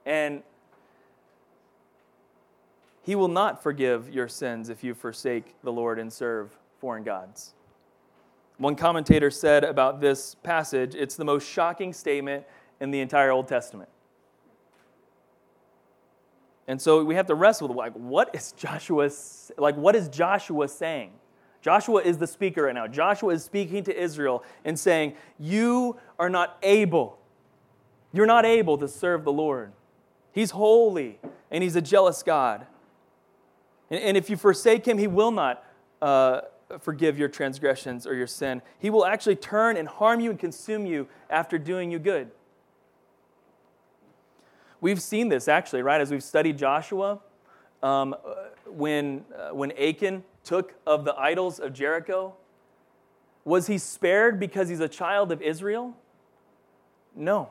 And 0.05 0.43
he 3.03 3.15
will 3.15 3.29
not 3.29 3.63
forgive 3.63 4.13
your 4.13 4.29
sins 4.29 4.69
if 4.69 4.85
you 4.85 4.93
forsake 4.93 5.55
the 5.63 5.73
Lord 5.73 5.99
and 5.99 6.13
serve 6.13 6.55
foreign 6.81 7.03
gods. 7.03 7.55
One 8.59 8.77
commentator 8.77 9.31
said 9.31 9.65
about 9.65 10.03
this 10.03 10.35
passage, 10.35 10.95
it's 10.95 11.17
the 11.17 11.25
most 11.25 11.49
shocking 11.49 11.95
statement 11.95 12.45
in 12.79 12.91
the 12.91 13.01
entire 13.01 13.31
Old 13.31 13.49
Testament. 13.49 13.89
And 16.69 16.81
so 16.81 17.05
we 17.05 17.15
have 17.15 17.27
to 17.27 17.35
wrestle 17.35 17.69
with 17.69 17.77
like 17.77 17.93
what 17.95 18.35
is 18.35 18.53
Joshua 18.53 19.11
like 19.59 19.77
what 19.77 19.97
is 19.97 20.09
Joshua 20.09 20.69
saying? 20.69 21.13
Joshua 21.63 22.01
is 22.03 22.19
the 22.19 22.27
speaker 22.27 22.63
right 22.63 22.75
now. 22.75 22.87
Joshua 22.87 23.35
is 23.35 23.45
speaking 23.45 23.85
to 23.85 23.99
Israel 23.99 24.45
and 24.65 24.79
saying, 24.79 25.15
"You 25.39 25.99
are 26.19 26.31
not 26.31 26.57
able. 26.63 27.19
You're 28.13 28.27
not 28.27 28.45
able 28.45 28.79
to 28.79 28.89
serve 28.89 29.25
the 29.25 29.33
Lord. 29.33 29.73
He's 30.33 30.53
holy 30.53 31.19
and 31.51 31.63
he's 31.63 31.77
a 31.77 31.83
jealous 31.83 32.23
God. 32.23 32.67
And, 33.91 34.01
and 34.01 34.17
if 34.17 34.31
you 34.31 34.37
forsake 34.37 34.87
him, 34.87 34.99
he 34.99 35.07
will 35.07 35.31
not 35.31 35.65
uh, 36.01 36.43
forgive 36.81 37.19
your 37.19 37.29
transgressions 37.29 38.07
or 38.07 38.15
your 38.15 38.27
sin. 38.27 38.63
He 38.79 38.91
will 38.91 39.05
actually 39.05 39.37
turn 39.37 39.77
and 39.77 39.89
harm 39.89 40.21
you 40.21 40.31
and 40.31 40.39
consume 40.39 40.87
you 40.87 41.09
after 41.29 41.59
doing 41.59 41.91
you 41.91 41.99
good. 41.99 42.31
We've 44.81 45.01
seen 45.01 45.29
this 45.29 45.49
actually, 45.49 45.83
right? 45.83 46.01
As 46.01 46.11
we've 46.11 46.23
studied 46.23 46.57
Joshua, 46.59 47.21
um, 47.83 48.15
when, 48.67 49.25
uh, 49.37 49.55
when 49.55 49.73
Achan 49.73 50.25
took 50.45 50.75
of 50.87 51.05
the 51.05 51.15
idols 51.17 51.59
of 51.59 51.73
Jericho, 51.73 52.35
was 53.45 53.67
he 53.67 53.79
spared 53.79 54.39
because 54.39 54.69
he's 54.69 54.81
a 54.81 54.89
child 54.89 55.33
of 55.33 55.43
Israel? 55.43 55.97
No. 57.15 57.51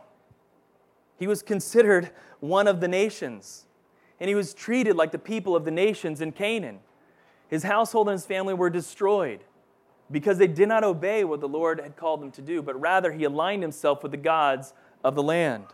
He 1.18 1.28
was 1.28 1.42
considered 1.42 2.12
one 2.40 2.68
of 2.68 2.80
the 2.80 2.88
nations, 2.88 3.66
and 4.20 4.30
he 4.30 4.36
was 4.36 4.54
treated 4.54 4.96
like 4.96 5.12
the 5.12 5.20
people 5.20 5.56
of 5.56 5.66
the 5.66 5.72
nations 5.72 6.22
in 6.22 6.32
Canaan. 6.32 6.80
His 7.50 7.64
household 7.64 8.08
and 8.08 8.14
his 8.14 8.26
family 8.26 8.54
were 8.54 8.70
destroyed 8.70 9.42
because 10.12 10.38
they 10.38 10.48
did 10.48 10.68
not 10.68 10.84
obey 10.84 11.24
what 11.24 11.42
the 11.42 11.48
Lord 11.48 11.80
had 11.80 11.96
called 11.96 12.22
them 12.22 12.32
to 12.32 12.42
do, 12.42 12.62
but 12.62 12.80
rather 12.80 13.12
he 13.12 13.24
aligned 13.24 13.62
himself 13.62 14.02
with 14.02 14.12
the 14.12 14.18
gods 14.18 14.74
of 15.04 15.16
the 15.16 15.24
land. 15.24 15.66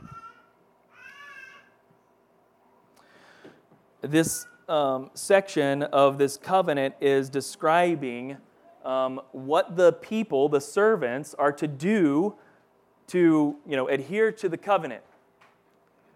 This 4.05 4.45
um, 4.69 5.09
section 5.15 5.83
of 5.83 6.17
this 6.17 6.37
covenant 6.37 6.95
is 7.01 7.29
describing 7.29 8.37
um, 8.83 9.19
what 9.31 9.75
the 9.75 9.93
people, 9.93 10.47
the 10.47 10.61
servants, 10.61 11.33
are 11.33 11.51
to 11.53 11.67
do 11.67 12.35
to 13.07 13.55
you 13.67 13.75
know, 13.75 13.87
adhere 13.87 14.31
to 14.31 14.47
the 14.47 14.57
covenant, 14.57 15.03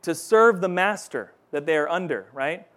to 0.04 0.14
serve 0.14 0.62
the 0.62 0.70
master 0.70 1.34
that 1.52 1.66
they 1.66 1.78
are 1.78 1.90
under, 1.90 2.28
right? 2.32 2.68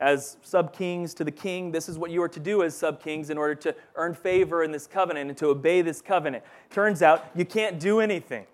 as 0.00 0.38
sub 0.42 0.72
kings 0.72 1.12
to 1.14 1.24
the 1.24 1.30
king. 1.30 1.70
This 1.70 1.88
is 1.88 1.98
what 1.98 2.10
you 2.10 2.22
are 2.22 2.28
to 2.28 2.40
do 2.40 2.62
as 2.62 2.74
sub 2.74 3.02
kings 3.02 3.30
in 3.30 3.36
order 3.36 3.54
to 3.56 3.74
earn 3.96 4.14
favor 4.14 4.64
in 4.64 4.72
this 4.72 4.86
covenant 4.86 5.28
and 5.28 5.38
to 5.38 5.48
obey 5.48 5.82
this 5.82 6.00
covenant. 6.00 6.42
Turns 6.70 7.02
out 7.02 7.26
you 7.34 7.44
can't 7.44 7.78
do 7.78 8.00
anything. 8.00 8.46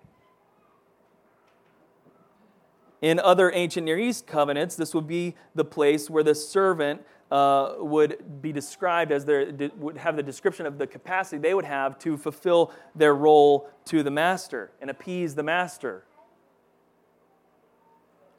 In 3.01 3.19
other 3.19 3.51
ancient 3.53 3.85
Near 3.85 3.99
East 3.99 4.25
covenants, 4.25 4.75
this 4.75 4.95
would 4.95 5.07
be 5.07 5.35
the 5.53 5.65
place 5.65 6.09
where 6.09 6.23
the 6.23 6.33
servant 6.33 7.01
uh, 7.29 7.75
would 7.77 8.41
be 8.41 8.51
described 8.51 9.11
as 9.11 9.25
their, 9.25 9.51
would 9.77 9.97
have 9.97 10.15
the 10.15 10.23
description 10.23 10.65
of 10.65 10.77
the 10.77 10.87
capacity 10.87 11.37
they 11.37 11.53
would 11.53 11.65
have 11.65 11.99
to 11.99 12.17
fulfill 12.17 12.71
their 12.95 13.13
role 13.13 13.69
to 13.85 14.01
the 14.01 14.11
master 14.11 14.71
and 14.81 14.89
appease 14.89 15.35
the 15.35 15.43
master. 15.43 16.05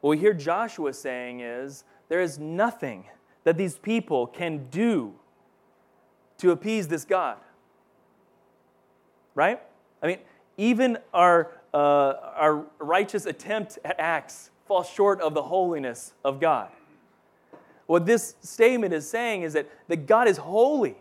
What 0.01 0.11
we 0.11 0.19
hear 0.19 0.33
Joshua 0.33 0.93
saying 0.93 1.41
is 1.41 1.85
there 2.09 2.21
is 2.21 2.39
nothing 2.39 3.05
that 3.45 3.57
these 3.57 3.79
people 3.79 4.27
can 4.27 4.69
do 4.71 5.15
to 6.39 6.51
appease 6.51 6.89
this 6.89 7.05
God. 7.05 7.39
Right? 9.35 9.61
I 10.03 10.07
mean, 10.07 10.19
even 10.57 10.99
our, 11.13 11.53
uh, 11.75 12.15
our 12.37 12.65
righteous 12.79 13.27
attempt 13.27 13.79
at 13.85 13.99
acts 13.99 14.51
falls 14.67 14.89
short 14.89 15.21
of 15.21 15.35
the 15.35 15.43
holiness 15.43 16.13
of 16.25 16.41
God. 16.41 16.71
What 17.87 18.05
this 18.05 18.35
statement 18.43 18.93
is 18.93 19.09
saying 19.09 19.43
is 19.43 19.55
that, 19.55 19.69
that 19.89 20.07
God 20.07 20.29
is 20.29 20.37
holy. 20.37 20.97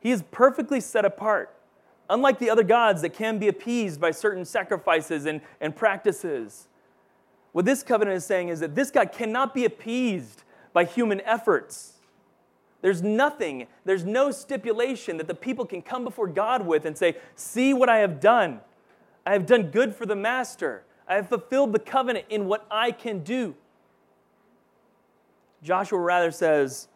He 0.00 0.10
is 0.10 0.22
perfectly 0.30 0.80
set 0.80 1.04
apart. 1.04 1.54
Unlike 2.10 2.38
the 2.38 2.48
other 2.48 2.62
gods 2.62 3.02
that 3.02 3.10
can 3.10 3.38
be 3.38 3.48
appeased 3.48 4.00
by 4.00 4.10
certain 4.10 4.46
sacrifices 4.46 5.26
and, 5.26 5.42
and 5.60 5.76
practices, 5.76 6.68
what 7.52 7.66
this 7.66 7.82
covenant 7.82 8.16
is 8.16 8.24
saying 8.24 8.48
is 8.48 8.60
that 8.60 8.74
this 8.74 8.90
God 8.90 9.12
cannot 9.12 9.54
be 9.54 9.66
appeased 9.66 10.44
by 10.72 10.84
human 10.84 11.20
efforts. 11.22 11.94
There's 12.80 13.02
nothing, 13.02 13.66
there's 13.84 14.04
no 14.04 14.30
stipulation 14.30 15.16
that 15.16 15.26
the 15.26 15.34
people 15.34 15.66
can 15.66 15.82
come 15.82 16.04
before 16.04 16.28
God 16.28 16.64
with 16.64 16.84
and 16.84 16.96
say, 16.96 17.16
See 17.34 17.74
what 17.74 17.88
I 17.88 17.98
have 17.98 18.20
done. 18.20 18.60
I 19.28 19.32
have 19.32 19.44
done 19.44 19.64
good 19.64 19.94
for 19.94 20.06
the 20.06 20.16
master. 20.16 20.84
I 21.06 21.16
have 21.16 21.28
fulfilled 21.28 21.74
the 21.74 21.78
covenant 21.78 22.24
in 22.30 22.46
what 22.46 22.66
I 22.70 22.90
can 22.90 23.18
do. 23.18 23.54
Joshua 25.62 25.98
rather 25.98 26.30
says, 26.30 26.88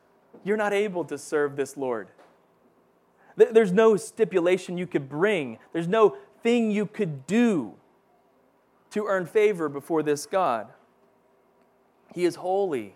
You're 0.43 0.57
not 0.57 0.73
able 0.73 1.05
to 1.05 1.19
serve 1.19 1.57
this 1.57 1.77
Lord. 1.77 2.09
There's 3.37 3.71
no 3.71 3.99
stipulation 3.99 4.79
you 4.79 4.87
could 4.87 5.11
bring, 5.11 5.59
there's 5.75 5.89
no 5.89 6.17
thing 6.43 6.71
you 6.71 6.87
could 6.87 7.27
do 7.27 7.75
to 8.93 9.05
earn 9.09 9.27
favor 9.27 9.69
before 9.69 10.03
this 10.03 10.25
God. 10.25 10.69
He 12.15 12.25
is 12.25 12.37
holy. 12.37 12.95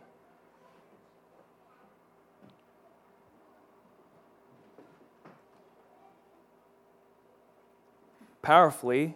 Powerfully, 8.41 9.15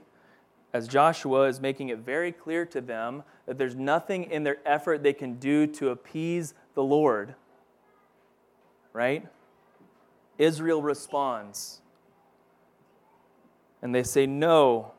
as 0.72 0.86
Joshua 0.86 1.48
is 1.48 1.60
making 1.60 1.88
it 1.88 1.98
very 1.98 2.32
clear 2.32 2.64
to 2.66 2.80
them 2.80 3.22
that 3.46 3.58
there's 3.58 3.74
nothing 3.74 4.24
in 4.24 4.44
their 4.44 4.58
effort 4.64 5.02
they 5.02 5.12
can 5.12 5.34
do 5.34 5.66
to 5.66 5.88
appease 5.88 6.54
the 6.74 6.82
Lord, 6.82 7.34
right? 8.92 9.26
Israel 10.38 10.80
responds. 10.80 11.80
And 13.82 13.94
they 13.94 14.02
say, 14.02 14.26
No, 14.26 14.92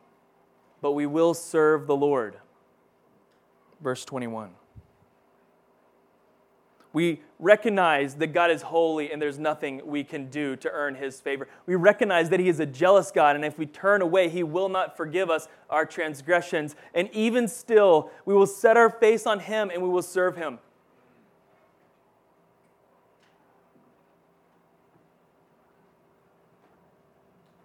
but 0.82 0.92
we 0.92 1.06
will 1.06 1.34
serve 1.34 1.88
the 1.88 1.96
Lord. 1.96 2.38
Verse 3.82 4.04
21. 4.06 4.52
We 6.94 7.22
recognize 7.40 8.16
that 8.16 8.28
God 8.28 8.52
is 8.52 8.62
holy 8.62 9.12
and 9.12 9.22
there's 9.22 9.40
nothing 9.40 9.82
we 9.86 10.04
can 10.04 10.30
do 10.30 10.56
to 10.58 10.70
earn 10.70 10.96
his 10.96 11.20
favor. 11.22 11.48
We 11.66 11.76
recognize 11.76 12.30
that 12.30 12.40
he 12.40 12.50
is 12.50 12.60
a 12.60 12.66
jealous 12.66 13.12
God, 13.12 13.36
and 13.36 13.46
if 13.46 13.58
we 13.58 13.66
turn 13.66 14.02
away, 14.02 14.28
he 14.28 14.44
will 14.44 14.70
not 14.70 14.98
forgive 14.98 15.30
us 15.30 15.48
our 15.70 15.86
transgressions. 15.86 16.76
And 16.94 17.10
even 17.14 17.48
still, 17.48 18.12
we 18.26 18.34
will 18.34 18.48
set 18.48 18.76
our 18.76 18.90
face 18.90 19.26
on 19.26 19.40
him 19.40 19.70
and 19.70 19.82
we 19.82 19.90
will 19.90 20.02
serve 20.02 20.36
him. 20.36 20.60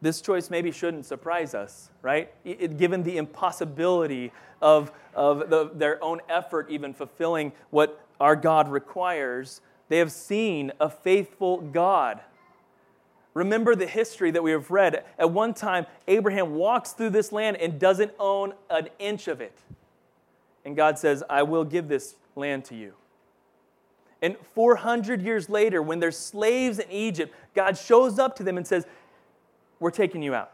this 0.07 0.21
choice 0.21 0.51
maybe 0.51 0.71
shouldn't 0.71 1.05
surprise 1.05 1.53
us, 1.53 1.91
right? 2.01 2.33
It, 2.45 2.79
given 2.79 3.03
the 3.03 3.17
impossibility 3.17 4.33
of, 4.63 4.93
of 5.15 5.51
the, 5.51 5.71
their 5.75 6.03
own 6.03 6.21
effort 6.29 6.71
even 6.71 6.95
fulfilling 6.95 7.53
what 7.71 8.06
our 8.21 8.37
God 8.37 8.69
requires, 8.69 9.61
they 9.89 9.99
have 9.99 10.13
seen 10.13 10.73
a 10.81 10.89
faithful 10.89 11.59
God. 11.59 12.21
Remember 13.35 13.75
the 13.75 13.87
history 13.87 14.31
that 14.31 14.43
we 14.43 14.51
have 14.51 14.71
read. 14.71 15.05
At 15.19 15.31
one 15.31 15.53
time, 15.53 15.87
Abraham 16.09 16.55
walks 16.55 16.93
through 16.93 17.11
this 17.11 17.33
land 17.33 17.59
and 17.59 17.79
doesn't 17.79 18.13
own 18.19 18.55
an 18.71 18.89
inch 18.99 19.29
of 19.29 19.41
it. 19.41 19.59
And 20.65 20.75
God 20.75 20.99
says, 20.99 21.23
I 21.29 21.43
will 21.43 21.65
give 21.65 21.89
this 21.89 22.17
land 22.35 22.65
to 22.67 22.75
you. 22.75 22.95
And 24.23 24.37
400 24.55 25.21
years 25.21 25.49
later, 25.51 25.83
when 25.83 26.01
they're 26.01 26.11
slaves 26.11 26.79
in 26.79 26.91
Egypt, 26.91 27.35
God 27.55 27.77
shows 27.77 28.19
up 28.19 28.37
to 28.37 28.43
them 28.43 28.57
and 28.57 28.67
says, 28.67 28.87
we're 29.79 29.91
taking 29.91 30.23
you 30.23 30.35
out. 30.35 30.53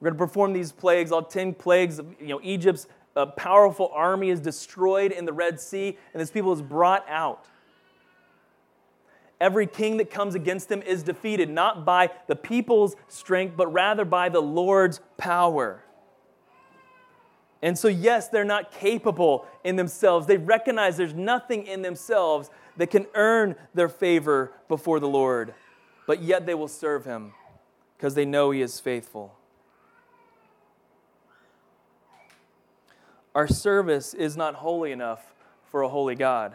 We're 0.00 0.10
going 0.10 0.18
to 0.18 0.26
perform 0.26 0.52
these 0.52 0.72
plagues, 0.72 1.12
all 1.12 1.22
10 1.22 1.54
plagues. 1.54 1.98
of 1.98 2.06
You 2.20 2.28
know, 2.28 2.40
Egypt's 2.42 2.86
uh, 3.16 3.26
powerful 3.26 3.90
army 3.94 4.30
is 4.30 4.40
destroyed 4.40 5.12
in 5.12 5.24
the 5.24 5.32
Red 5.32 5.60
Sea, 5.60 5.98
and 6.12 6.20
this 6.20 6.30
people 6.30 6.52
is 6.52 6.62
brought 6.62 7.04
out. 7.08 7.46
Every 9.40 9.66
king 9.66 9.96
that 9.96 10.10
comes 10.10 10.34
against 10.34 10.68
them 10.68 10.82
is 10.82 11.02
defeated, 11.02 11.50
not 11.50 11.84
by 11.84 12.10
the 12.28 12.36
people's 12.36 12.94
strength, 13.08 13.56
but 13.56 13.72
rather 13.72 14.04
by 14.04 14.28
the 14.28 14.40
Lord's 14.40 15.00
power. 15.16 15.82
And 17.60 17.78
so, 17.78 17.88
yes, 17.88 18.28
they're 18.28 18.44
not 18.44 18.72
capable 18.72 19.46
in 19.64 19.76
themselves. 19.76 20.26
They 20.26 20.36
recognize 20.36 20.96
there's 20.96 21.14
nothing 21.14 21.66
in 21.66 21.82
themselves 21.82 22.50
that 22.76 22.90
can 22.90 23.06
earn 23.14 23.56
their 23.74 23.88
favor 23.88 24.52
before 24.68 24.98
the 25.00 25.08
Lord, 25.08 25.54
but 26.06 26.22
yet 26.22 26.46
they 26.46 26.54
will 26.54 26.68
serve 26.68 27.04
him 27.04 27.32
because 27.96 28.14
they 28.14 28.24
know 28.24 28.50
He 28.50 28.62
is 28.62 28.80
faithful. 28.80 29.36
Our 33.34 33.48
service 33.48 34.12
is 34.14 34.36
not 34.36 34.56
holy 34.56 34.92
enough 34.92 35.34
for 35.70 35.82
a 35.82 35.88
holy 35.88 36.14
God. 36.14 36.54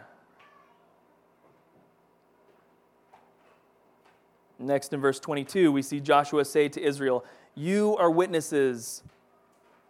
Next, 4.59 4.93
in 4.93 4.99
verse 4.99 5.19
22, 5.19 5.71
we 5.71 5.81
see 5.81 5.99
Joshua 5.99 6.43
say 6.45 6.67
to 6.69 6.81
Israel, 6.81 7.23
You 7.55 7.95
are 7.97 8.09
witnesses 8.09 9.03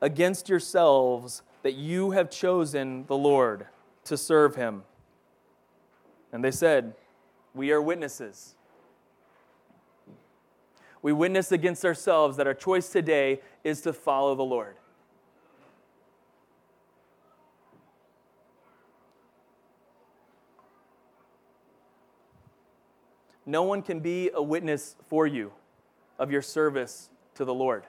against 0.02 0.50
yourselves 0.50 1.42
that 1.64 1.74
you 1.74 2.12
have 2.12 2.30
chosen 2.30 3.06
the 3.08 3.18
Lord 3.18 3.68
to 4.06 4.18
serve 4.18 4.56
him. 4.56 4.84
And 6.32 6.44
they 6.44 6.52
said, 6.52 6.96
We 7.54 7.72
are 7.72 7.82
witnesses. 7.82 8.56
We 11.02 11.14
witness 11.14 11.52
against 11.52 11.86
ourselves 11.86 12.38
that 12.38 12.48
our 12.48 12.54
choice 12.54 12.90
today 12.90 13.42
is 13.64 13.82
to 13.82 13.94
follow 13.94 14.36
the 14.36 14.44
Lord. 14.44 14.76
No 23.48 23.64
one 23.64 23.82
can 23.82 24.02
be 24.02 24.30
a 24.34 24.44
witness 24.44 24.98
for 25.08 25.26
you 25.26 25.54
of 26.20 26.30
your 26.30 26.42
service 26.42 27.10
to 27.36 27.46
the 27.46 27.54
Lord. 27.54 27.86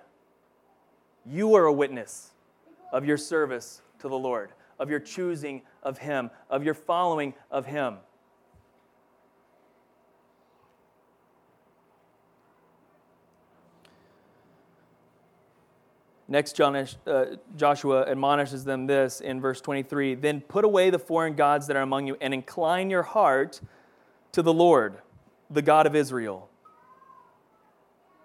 You 1.27 1.57
are 1.57 1.65
a 1.65 1.73
witness 1.73 2.31
of 2.93 3.05
your 3.05 3.17
service 3.17 3.83
to 3.99 4.09
the 4.09 4.17
Lord, 4.17 4.53
of 4.79 4.89
your 4.89 5.01
choosing 5.01 5.63
of 5.83 5.99
Him, 5.99 6.31
of 6.49 6.63
your 6.63 6.75
following 6.75 7.35
of 7.51 7.67
Him. 7.67 7.97
Next, 16.31 16.61
uh, 16.61 16.85
Joshua 17.57 18.09
admonishes 18.09 18.63
them 18.63 18.87
this 18.87 19.21
in 19.21 19.41
verse 19.41 19.61
23 19.61 20.15
Then 20.15 20.41
put 20.43 20.65
away 20.65 20.91
the 20.91 20.99
foreign 21.01 21.35
gods 21.35 21.67
that 21.67 21.77
are 21.77 21.83
among 21.83 22.07
you 22.07 22.17
and 22.21 22.33
incline 22.33 22.91
your 22.91 23.03
heart 23.03 23.61
to 24.33 24.43
the 24.43 24.53
Lord, 24.53 24.99
the 25.51 25.63
God 25.63 25.87
of 25.87 25.95
Israel. 25.95 26.49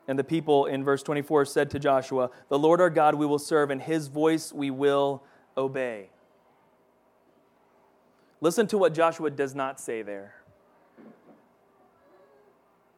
And 0.07 0.19
the 0.19 0.23
people 0.23 0.65
in 0.65 0.83
verse 0.83 1.01
24 1.03 1.45
said 1.45 1.69
to 1.71 1.79
Joshua, 1.79 2.29
The 2.49 2.59
Lord 2.59 2.81
our 2.81 2.89
God 2.89 3.15
we 3.15 3.25
will 3.25 3.39
serve, 3.39 3.69
and 3.69 3.81
his 3.81 4.07
voice 4.07 4.51
we 4.51 4.69
will 4.69 5.23
obey. 5.57 6.09
Listen 8.41 8.67
to 8.67 8.77
what 8.77 8.93
Joshua 8.93 9.29
does 9.29 9.55
not 9.55 9.79
say 9.79 10.01
there. 10.01 10.35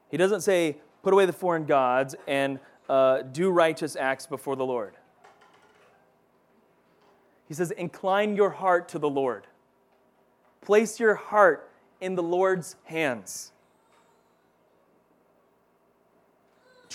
He 0.09 0.17
doesn't 0.17 0.41
say, 0.41 0.77
Put 1.03 1.13
away 1.13 1.27
the 1.27 1.33
foreign 1.33 1.65
gods 1.65 2.15
and 2.27 2.59
uh, 2.89 3.21
do 3.21 3.51
righteous 3.51 3.95
acts 3.95 4.25
before 4.25 4.55
the 4.55 4.65
Lord. 4.65 4.95
He 7.47 7.53
says, 7.53 7.69
Incline 7.69 8.35
your 8.35 8.49
heart 8.49 8.89
to 8.89 8.99
the 8.99 9.09
Lord. 9.09 9.45
Place 10.61 10.99
your 10.99 11.13
heart 11.13 11.69
in 12.01 12.15
the 12.15 12.23
Lord's 12.23 12.75
hands. 12.85 13.51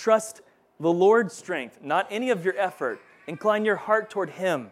Trust 0.01 0.41
the 0.79 0.91
Lord's 0.91 1.31
strength, 1.31 1.77
not 1.83 2.07
any 2.09 2.31
of 2.31 2.43
your 2.43 2.57
effort. 2.57 2.99
Incline 3.27 3.65
your 3.65 3.75
heart 3.75 4.09
toward 4.09 4.31
Him. 4.31 4.71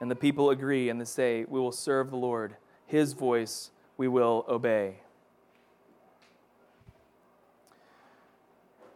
And 0.00 0.10
the 0.10 0.16
people 0.16 0.50
agree 0.50 0.88
and 0.88 1.00
they 1.00 1.04
say, 1.04 1.44
We 1.48 1.60
will 1.60 1.70
serve 1.70 2.10
the 2.10 2.16
Lord. 2.16 2.56
His 2.86 3.12
voice 3.12 3.70
we 3.96 4.08
will 4.08 4.44
obey. 4.48 4.96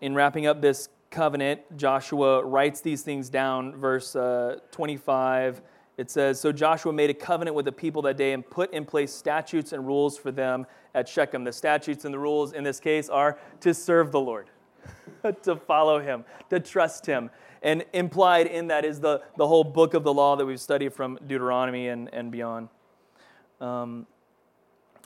In 0.01 0.17
wrapping 0.17 0.49
up 0.49 0.61
this 0.61 0.89
covenant, 1.13 1.61
Joshua 1.77 2.45
writes 2.45 2.81
these 2.81 3.03
things 3.03 3.31
down, 3.31 3.77
verse 3.77 4.17
uh, 4.17 4.57
25 4.73 5.63
it 6.01 6.11
says, 6.11 6.41
So 6.41 6.51
Joshua 6.51 6.95
made 6.95 7.11
a 7.11 7.15
covenant 7.15 7.55
with 7.55 7.67
the 7.67 7.73
people 7.73 8.01
that 8.03 8.17
day 8.17 8.33
and 8.33 8.49
put 8.49 8.73
in 8.73 8.87
place 8.87 9.13
statutes 9.13 9.75
and 9.75 9.87
rules 9.87 10.17
for 10.17 10.33
them 10.33 10.65
at 10.95 11.07
Shechem. 11.07 11.45
The 11.45 11.53
statutes 11.53 12.07
and 12.07 12.15
the 12.15 12.19
rules 12.19 12.55
in 12.55 12.65
this 12.65 12.81
case 12.81 13.11
are 13.11 13.39
to 13.61 13.75
serve 13.75 14.11
the 14.11 14.19
Lord, 14.19 14.49
to 15.43 15.57
follow 15.57 16.01
him, 16.01 16.25
to 16.49 16.59
trust 16.59 17.05
him. 17.05 17.29
And 17.61 17.85
implied 17.93 18.47
in 18.47 18.69
that 18.69 18.87
is 18.87 18.99
the, 19.01 19.21
the 19.37 19.47
whole 19.47 19.63
book 19.63 19.93
of 19.93 20.03
the 20.03 20.15
law 20.15 20.37
that 20.37 20.47
we've 20.47 20.59
studied 20.59 20.95
from 20.95 21.19
Deuteronomy 21.27 21.89
and, 21.89 22.09
and 22.15 22.33
beyond. 22.33 22.71
Um, 23.61 24.07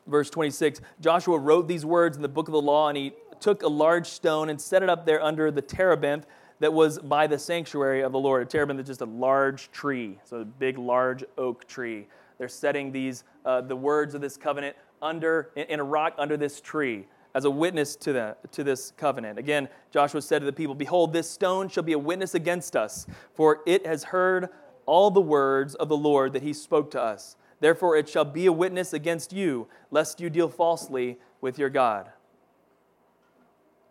verse 0.06 0.30
26 0.30 0.80
Joshua 1.00 1.40
wrote 1.40 1.66
these 1.66 1.84
words 1.84 2.14
in 2.14 2.22
the 2.22 2.28
book 2.28 2.46
of 2.46 2.52
the 2.52 2.62
law, 2.62 2.88
and 2.88 2.96
he 2.96 3.14
took 3.40 3.64
a 3.64 3.68
large 3.68 4.06
stone 4.06 4.48
and 4.48 4.60
set 4.60 4.84
it 4.84 4.88
up 4.88 5.06
there 5.06 5.20
under 5.20 5.50
the 5.50 5.60
terebinth 5.60 6.24
that 6.60 6.72
was 6.72 6.98
by 6.98 7.26
the 7.26 7.38
sanctuary 7.38 8.02
of 8.02 8.12
the 8.12 8.18
Lord. 8.18 8.42
A 8.42 8.46
terebinth 8.46 8.80
is 8.80 8.86
just 8.86 9.00
a 9.00 9.06
large 9.06 9.70
tree, 9.70 10.18
so 10.24 10.38
a 10.38 10.44
big, 10.44 10.78
large 10.78 11.24
oak 11.36 11.66
tree. 11.66 12.06
They're 12.38 12.48
setting 12.48 12.92
these, 12.92 13.24
uh, 13.44 13.60
the 13.60 13.76
words 13.76 14.14
of 14.14 14.20
this 14.20 14.36
covenant 14.36 14.76
under, 15.02 15.50
in, 15.56 15.66
in 15.66 15.80
a 15.80 15.84
rock 15.84 16.14
under 16.18 16.36
this 16.36 16.60
tree 16.60 17.06
as 17.34 17.44
a 17.44 17.50
witness 17.50 17.96
to, 17.96 18.12
the, 18.12 18.36
to 18.52 18.62
this 18.62 18.92
covenant. 18.96 19.38
Again, 19.38 19.68
Joshua 19.90 20.22
said 20.22 20.38
to 20.40 20.46
the 20.46 20.52
people, 20.52 20.74
Behold, 20.74 21.12
this 21.12 21.28
stone 21.28 21.68
shall 21.68 21.82
be 21.82 21.92
a 21.92 21.98
witness 21.98 22.34
against 22.34 22.76
us, 22.76 23.06
for 23.34 23.60
it 23.66 23.86
has 23.86 24.04
heard 24.04 24.48
all 24.86 25.10
the 25.10 25.20
words 25.20 25.74
of 25.74 25.88
the 25.88 25.96
Lord 25.96 26.32
that 26.34 26.42
he 26.42 26.52
spoke 26.52 26.90
to 26.92 27.00
us. 27.00 27.36
Therefore, 27.60 27.96
it 27.96 28.08
shall 28.08 28.24
be 28.24 28.46
a 28.46 28.52
witness 28.52 28.92
against 28.92 29.32
you, 29.32 29.68
lest 29.90 30.20
you 30.20 30.30
deal 30.30 30.48
falsely 30.48 31.18
with 31.40 31.58
your 31.58 31.70
God. 31.70 32.10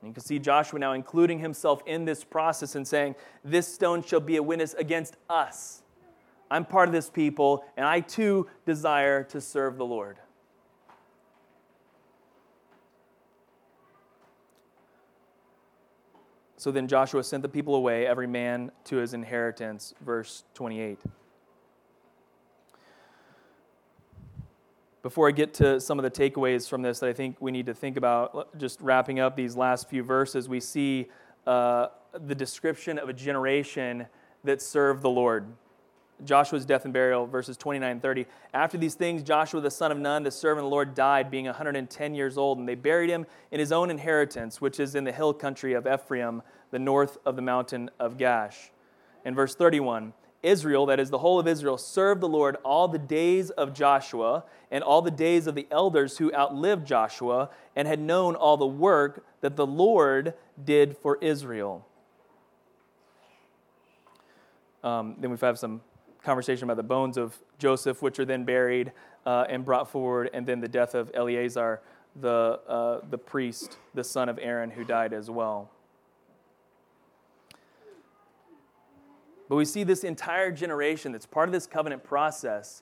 And 0.03 0.09
you 0.09 0.13
can 0.13 0.23
see 0.23 0.37
Joshua 0.37 0.79
now 0.79 0.91
including 0.91 1.39
himself 1.39 1.81
in 1.85 2.03
this 2.03 2.25
process 2.25 2.75
and 2.75 2.85
saying, 2.85 3.15
This 3.41 3.73
stone 3.73 4.03
shall 4.03 4.19
be 4.19 4.35
a 4.35 4.43
witness 4.43 4.73
against 4.73 5.15
us. 5.29 5.81
I'm 6.51 6.65
part 6.65 6.89
of 6.89 6.93
this 6.93 7.09
people, 7.09 7.63
and 7.77 7.85
I 7.85 8.01
too 8.01 8.47
desire 8.65 9.23
to 9.23 9.39
serve 9.39 9.77
the 9.77 9.85
Lord. 9.85 10.17
So 16.57 16.69
then 16.69 16.89
Joshua 16.89 17.23
sent 17.23 17.41
the 17.41 17.49
people 17.49 17.73
away, 17.73 18.05
every 18.05 18.27
man 18.27 18.71
to 18.85 18.97
his 18.97 19.13
inheritance. 19.13 19.93
Verse 20.01 20.43
28. 20.53 20.99
Before 25.03 25.27
I 25.27 25.31
get 25.31 25.53
to 25.55 25.81
some 25.81 25.99
of 25.99 26.03
the 26.03 26.09
takeaways 26.09 26.69
from 26.69 26.81
this 26.81 26.99
that 26.99 27.09
I 27.09 27.13
think 27.13 27.35
we 27.41 27.51
need 27.51 27.65
to 27.65 27.73
think 27.73 27.97
about, 27.97 28.57
just 28.57 28.79
wrapping 28.79 29.19
up 29.19 29.35
these 29.35 29.53
last 29.53 29.89
few 29.89 30.01
verses, 30.01 30.47
we 30.47 30.61
see 30.61 31.09
uh, 31.45 31.87
the 32.13 32.33
description 32.33 32.97
of 32.97 33.09
a 33.09 33.13
generation 33.13 34.07
that 34.45 34.61
served 34.61 35.01
the 35.01 35.09
Lord. 35.09 35.45
Joshua's 36.23 36.65
death 36.65 36.85
and 36.85 36.93
burial, 36.93 37.27
verses 37.27 37.57
29 37.57 37.91
and 37.91 38.01
30. 38.01 38.25
After 38.53 38.77
these 38.77 38.93
things, 38.93 39.23
Joshua 39.23 39.59
the 39.59 39.69
son 39.69 39.91
of 39.91 39.97
Nun, 39.97 40.23
the 40.23 40.31
servant 40.31 40.59
of 40.59 40.69
the 40.69 40.73
Lord, 40.73 40.95
died, 40.95 41.29
being 41.29 41.47
110 41.47 42.15
years 42.15 42.37
old, 42.37 42.59
and 42.59 42.69
they 42.69 42.75
buried 42.75 43.09
him 43.09 43.25
in 43.51 43.59
his 43.59 43.73
own 43.73 43.91
inheritance, 43.91 44.61
which 44.61 44.79
is 44.79 44.95
in 44.95 45.03
the 45.03 45.11
hill 45.11 45.33
country 45.33 45.73
of 45.73 45.85
Ephraim, 45.85 46.41
the 46.71 46.79
north 46.79 47.17
of 47.25 47.35
the 47.35 47.41
mountain 47.41 47.91
of 47.99 48.15
Gaash. 48.15 48.69
In 49.25 49.35
verse 49.35 49.53
31, 49.53 50.13
Israel, 50.43 50.85
that 50.87 50.99
is 50.99 51.09
the 51.09 51.19
whole 51.19 51.39
of 51.39 51.47
Israel, 51.47 51.77
served 51.77 52.21
the 52.21 52.27
Lord 52.27 52.57
all 52.63 52.87
the 52.87 52.99
days 52.99 53.49
of 53.49 53.73
Joshua 53.73 54.43
and 54.69 54.83
all 54.83 55.01
the 55.01 55.11
days 55.11 55.47
of 55.47 55.55
the 55.55 55.67
elders 55.71 56.17
who 56.17 56.33
outlived 56.33 56.85
Joshua 56.85 57.49
and 57.75 57.87
had 57.87 57.99
known 57.99 58.35
all 58.35 58.57
the 58.57 58.67
work 58.67 59.25
that 59.41 59.55
the 59.55 59.65
Lord 59.65 60.33
did 60.63 60.97
for 60.97 61.17
Israel. 61.21 61.87
Um, 64.83 65.15
then 65.17 65.31
we 65.31 65.37
have 65.37 65.57
some 65.57 65.81
conversation 66.23 66.65
about 66.65 66.77
the 66.77 66.83
bones 66.83 67.17
of 67.17 67.37
Joseph, 67.57 68.01
which 68.01 68.19
are 68.19 68.25
then 68.25 68.43
buried 68.43 68.91
uh, 69.25 69.45
and 69.49 69.63
brought 69.63 69.89
forward, 69.89 70.29
and 70.33 70.45
then 70.45 70.59
the 70.59 70.67
death 70.67 70.93
of 70.95 71.09
Eleazar, 71.13 71.81
the, 72.19 72.59
uh, 72.67 72.99
the 73.09 73.17
priest, 73.17 73.77
the 73.93 74.03
son 74.03 74.27
of 74.27 74.37
Aaron, 74.41 74.69
who 74.69 74.83
died 74.83 75.13
as 75.13 75.29
well. 75.29 75.69
But 79.53 79.57
we 79.57 79.65
see 79.65 79.83
this 79.83 80.03
entire 80.03 80.49
generation 80.49 81.11
that's 81.11 81.27
part 81.27 81.47
of 81.47 81.53
this 81.53 81.67
covenant 81.67 82.03
process 82.03 82.81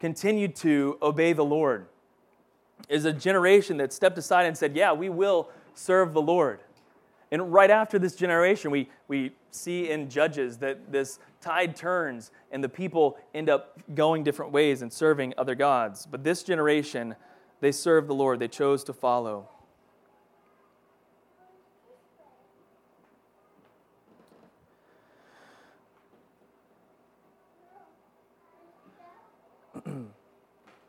continued 0.00 0.54
to 0.56 0.98
obey 1.00 1.32
the 1.32 1.46
Lord. 1.46 1.86
Is 2.90 3.06
a 3.06 3.12
generation 3.14 3.78
that 3.78 3.90
stepped 3.90 4.18
aside 4.18 4.44
and 4.44 4.54
said, 4.54 4.76
Yeah, 4.76 4.92
we 4.92 5.08
will 5.08 5.48
serve 5.72 6.12
the 6.12 6.20
Lord. 6.20 6.60
And 7.30 7.50
right 7.50 7.70
after 7.70 7.98
this 7.98 8.16
generation, 8.16 8.70
we, 8.70 8.90
we 9.08 9.32
see 9.50 9.88
in 9.88 10.10
Judges 10.10 10.58
that 10.58 10.92
this 10.92 11.20
tide 11.40 11.74
turns 11.74 12.32
and 12.52 12.62
the 12.62 12.68
people 12.68 13.16
end 13.32 13.48
up 13.48 13.80
going 13.94 14.24
different 14.24 14.52
ways 14.52 14.82
and 14.82 14.92
serving 14.92 15.32
other 15.38 15.54
gods. 15.54 16.04
But 16.04 16.22
this 16.22 16.42
generation, 16.42 17.16
they 17.60 17.72
served 17.72 18.10
the 18.10 18.14
Lord, 18.14 18.40
they 18.40 18.48
chose 18.48 18.84
to 18.84 18.92
follow. 18.92 19.48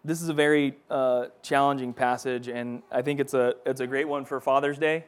This 0.06 0.22
is 0.22 0.30
a 0.30 0.34
very 0.34 0.76
uh, 0.90 1.26
challenging 1.42 1.92
passage, 1.92 2.48
and 2.48 2.84
I 2.92 3.02
think 3.02 3.20
it's 3.20 3.34
a, 3.34 3.56
it's 3.66 3.82
a 3.82 3.88
great 3.88 4.08
one 4.08 4.24
for 4.24 4.40
Father's 4.40 4.78
Day. 4.78 5.06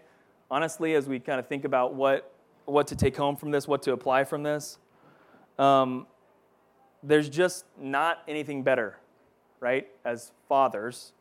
Honestly, 0.50 0.96
as 0.96 1.08
we 1.08 1.20
kind 1.20 1.40
of 1.40 1.48
think 1.48 1.66
about 1.66 1.94
what, 1.94 2.34
what 2.66 2.88
to 2.88 2.96
take 2.96 3.16
home 3.16 3.36
from 3.36 3.52
this, 3.52 3.68
what 3.68 3.84
to 3.84 3.92
apply 3.92 4.24
from 4.24 4.42
this, 4.42 4.80
um, 5.60 6.08
there's 7.04 7.30
just 7.30 7.66
not 7.80 8.24
anything 8.28 8.64
better, 8.64 8.98
right, 9.60 9.88
as 10.04 10.32
fathers, 10.50 11.14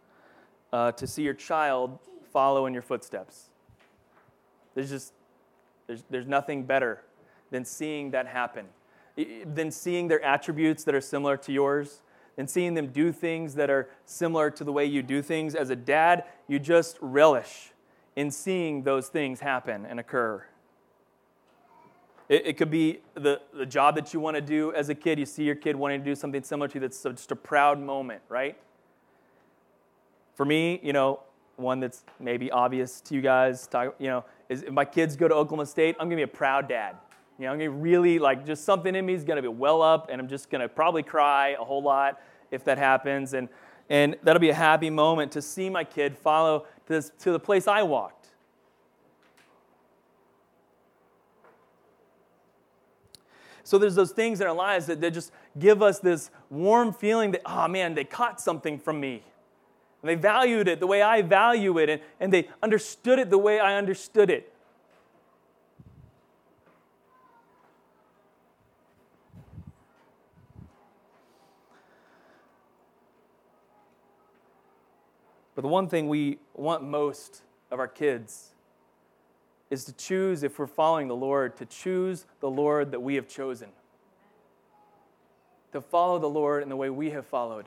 uh, 0.72 0.92
to 0.92 1.06
see 1.06 1.22
your 1.22 1.34
child 1.34 1.98
follow 2.32 2.64
in 2.64 2.72
your 2.72 2.82
footsteps. 2.82 3.50
There's 4.74 4.90
just 4.90 5.12
there's, 5.86 6.02
there's 6.08 6.26
nothing 6.26 6.64
better 6.64 7.02
than 7.50 7.64
seeing 7.64 8.10
that 8.12 8.26
happen. 8.26 8.66
than 9.54 9.70
seeing 9.70 10.08
their 10.08 10.22
attributes 10.22 10.84
that 10.84 10.94
are 10.94 11.00
similar 11.00 11.36
to 11.38 11.52
yours, 11.52 12.02
than 12.36 12.46
seeing 12.46 12.74
them 12.74 12.88
do 12.88 13.12
things 13.12 13.54
that 13.54 13.70
are 13.70 13.88
similar 14.04 14.50
to 14.50 14.62
the 14.62 14.72
way 14.72 14.84
you 14.84 15.02
do 15.02 15.22
things. 15.22 15.54
As 15.54 15.70
a 15.70 15.76
dad, 15.76 16.24
you 16.46 16.58
just 16.58 16.98
relish 17.00 17.72
in 18.14 18.30
seeing 18.30 18.82
those 18.82 19.08
things 19.08 19.40
happen 19.40 19.86
and 19.86 19.98
occur. 19.98 20.44
It, 22.28 22.46
it 22.46 22.56
could 22.56 22.70
be 22.70 23.00
the, 23.14 23.40
the 23.54 23.66
job 23.66 23.94
that 23.96 24.12
you 24.12 24.20
want 24.20 24.36
to 24.36 24.40
do 24.40 24.72
as 24.74 24.88
a 24.88 24.94
kid. 24.94 25.18
You 25.18 25.26
see 25.26 25.44
your 25.44 25.54
kid 25.54 25.76
wanting 25.76 26.00
to 26.00 26.04
do 26.04 26.14
something 26.14 26.42
similar 26.42 26.68
to 26.68 26.74
you 26.74 26.80
that's 26.80 27.02
just 27.02 27.32
a 27.32 27.36
proud 27.36 27.80
moment, 27.80 28.22
right? 28.28 28.56
For 30.34 30.44
me, 30.44 30.80
you 30.82 30.92
know, 30.92 31.20
one 31.56 31.80
that's 31.80 32.04
maybe 32.20 32.50
obvious 32.50 33.00
to 33.02 33.14
you 33.14 33.22
guys, 33.22 33.66
talk, 33.66 33.94
you 33.98 34.08
know, 34.08 34.24
is 34.48 34.62
if 34.62 34.70
my 34.70 34.84
kids 34.84 35.16
go 35.16 35.28
to 35.28 35.34
Oklahoma 35.34 35.66
State, 35.66 35.96
I'm 35.98 36.08
going 36.08 36.18
to 36.20 36.26
be 36.26 36.30
a 36.30 36.36
proud 36.36 36.68
dad. 36.68 36.96
You 37.38 37.44
know, 37.44 37.52
I'm 37.52 37.58
to 37.58 37.68
really, 37.68 38.18
like, 38.18 38.46
just 38.46 38.64
something 38.64 38.94
in 38.94 39.04
me 39.04 39.12
is 39.12 39.24
to 39.36 39.42
be 39.42 39.48
well 39.48 39.82
up, 39.82 40.08
and 40.10 40.20
I'm 40.20 40.28
just 40.28 40.50
to 40.62 40.68
probably 40.68 41.02
cry 41.02 41.50
a 41.50 41.64
whole 41.64 41.82
lot 41.82 42.20
if 42.50 42.64
that 42.64 42.78
happens. 42.78 43.34
And, 43.34 43.48
and 43.90 44.16
that'll 44.22 44.40
be 44.40 44.50
a 44.50 44.54
happy 44.54 44.88
moment 44.88 45.32
to 45.32 45.42
see 45.42 45.68
my 45.68 45.84
kid 45.84 46.16
follow 46.16 46.60
to, 46.60 46.92
this, 46.92 47.12
to 47.20 47.32
the 47.32 47.38
place 47.38 47.68
I 47.68 47.82
walked. 47.82 48.28
So 53.64 53.78
there's 53.78 53.96
those 53.96 54.12
things 54.12 54.40
in 54.40 54.46
our 54.46 54.54
lives 54.54 54.86
that, 54.86 55.00
that 55.00 55.10
just 55.10 55.32
give 55.58 55.82
us 55.82 55.98
this 55.98 56.30
warm 56.48 56.92
feeling 56.92 57.32
that, 57.32 57.42
oh 57.44 57.66
man, 57.68 57.94
they 57.94 58.04
caught 58.04 58.40
something 58.40 58.78
from 58.78 59.00
me. 59.00 59.24
And 60.02 60.08
they 60.08 60.14
valued 60.14 60.68
it 60.68 60.78
the 60.78 60.86
way 60.86 61.02
I 61.02 61.20
value 61.20 61.76
it, 61.78 61.90
and, 61.90 62.00
and 62.20 62.32
they 62.32 62.48
understood 62.62 63.18
it 63.18 63.28
the 63.28 63.38
way 63.38 63.58
I 63.58 63.76
understood 63.76 64.30
it. 64.30 64.54
But 75.56 75.62
the 75.62 75.68
one 75.68 75.88
thing 75.88 76.08
we 76.08 76.38
want 76.54 76.84
most 76.84 77.42
of 77.70 77.80
our 77.80 77.88
kids 77.88 78.52
is 79.70 79.84
to 79.86 79.92
choose, 79.94 80.42
if 80.42 80.58
we're 80.58 80.66
following 80.66 81.08
the 81.08 81.16
Lord, 81.16 81.56
to 81.56 81.64
choose 81.64 82.26
the 82.40 82.50
Lord 82.50 82.92
that 82.92 83.00
we 83.00 83.14
have 83.14 83.26
chosen. 83.26 83.70
To 85.72 85.80
follow 85.80 86.18
the 86.18 86.28
Lord 86.28 86.62
in 86.62 86.68
the 86.68 86.76
way 86.76 86.90
we 86.90 87.10
have 87.10 87.26
followed. 87.26 87.64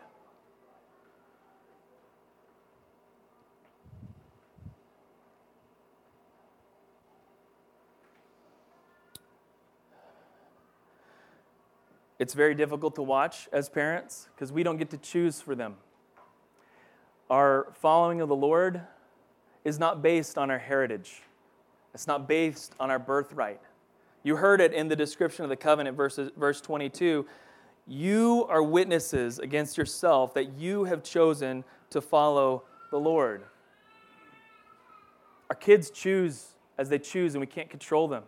It's 12.20 12.36
very 12.36 12.54
difficult 12.54 12.96
to 12.96 13.02
watch 13.02 13.50
as 13.52 13.68
parents 13.68 14.28
because 14.36 14.52
we 14.52 14.62
don't 14.62 14.78
get 14.78 14.92
to 14.92 14.98
choose 14.98 15.42
for 15.42 15.56
them. 15.56 15.78
Our 17.30 17.74
following 17.80 18.22
of 18.22 18.30
the 18.30 18.36
Lord 18.36 18.82
is 19.64 19.78
not 19.78 20.02
based 20.02 20.38
on 20.38 20.50
our 20.50 20.58
heritage, 20.58 21.22
it's 21.94 22.08
not 22.08 22.28
based 22.28 22.74
on 22.80 22.90
our 22.90 23.00
birthright. 23.00 23.60
You 24.24 24.36
heard 24.36 24.62
it 24.62 24.74
in 24.74 24.88
the 24.88 24.96
description 24.96 25.44
of 25.44 25.50
the 25.50 25.56
covenant, 25.56 25.96
verses, 25.96 26.32
verse 26.36 26.60
22. 26.60 27.26
You 27.88 28.46
are 28.50 28.62
witnesses 28.62 29.40
against 29.40 29.78
yourself 29.78 30.34
that 30.34 30.54
you 30.54 30.84
have 30.84 31.04
chosen 31.04 31.64
to 31.92 32.02
follow 32.02 32.64
the 32.92 33.00
Lord. 33.00 33.44
Our 35.50 35.56
kids 35.56 35.90
choose 35.90 36.56
as 36.78 36.90
they 36.90 37.00
choose, 37.00 37.34
and 37.34 37.40
we 37.40 37.48
can't 37.48 37.70
control 37.70 38.08
them. 38.08 38.24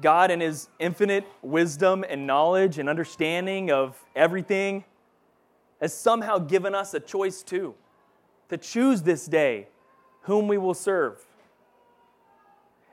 God, 0.00 0.30
in 0.30 0.40
His 0.40 0.68
infinite 0.78 1.24
wisdom 1.42 2.04
and 2.08 2.26
knowledge 2.26 2.78
and 2.78 2.88
understanding 2.88 3.70
of 3.70 3.98
everything, 4.14 4.84
has 5.80 5.92
somehow 5.92 6.38
given 6.38 6.74
us 6.74 6.94
a 6.94 7.00
choice 7.00 7.42
too 7.42 7.74
to 8.48 8.56
choose 8.56 9.02
this 9.02 9.26
day 9.26 9.68
whom 10.22 10.48
we 10.48 10.58
will 10.58 10.74
serve. 10.74 11.24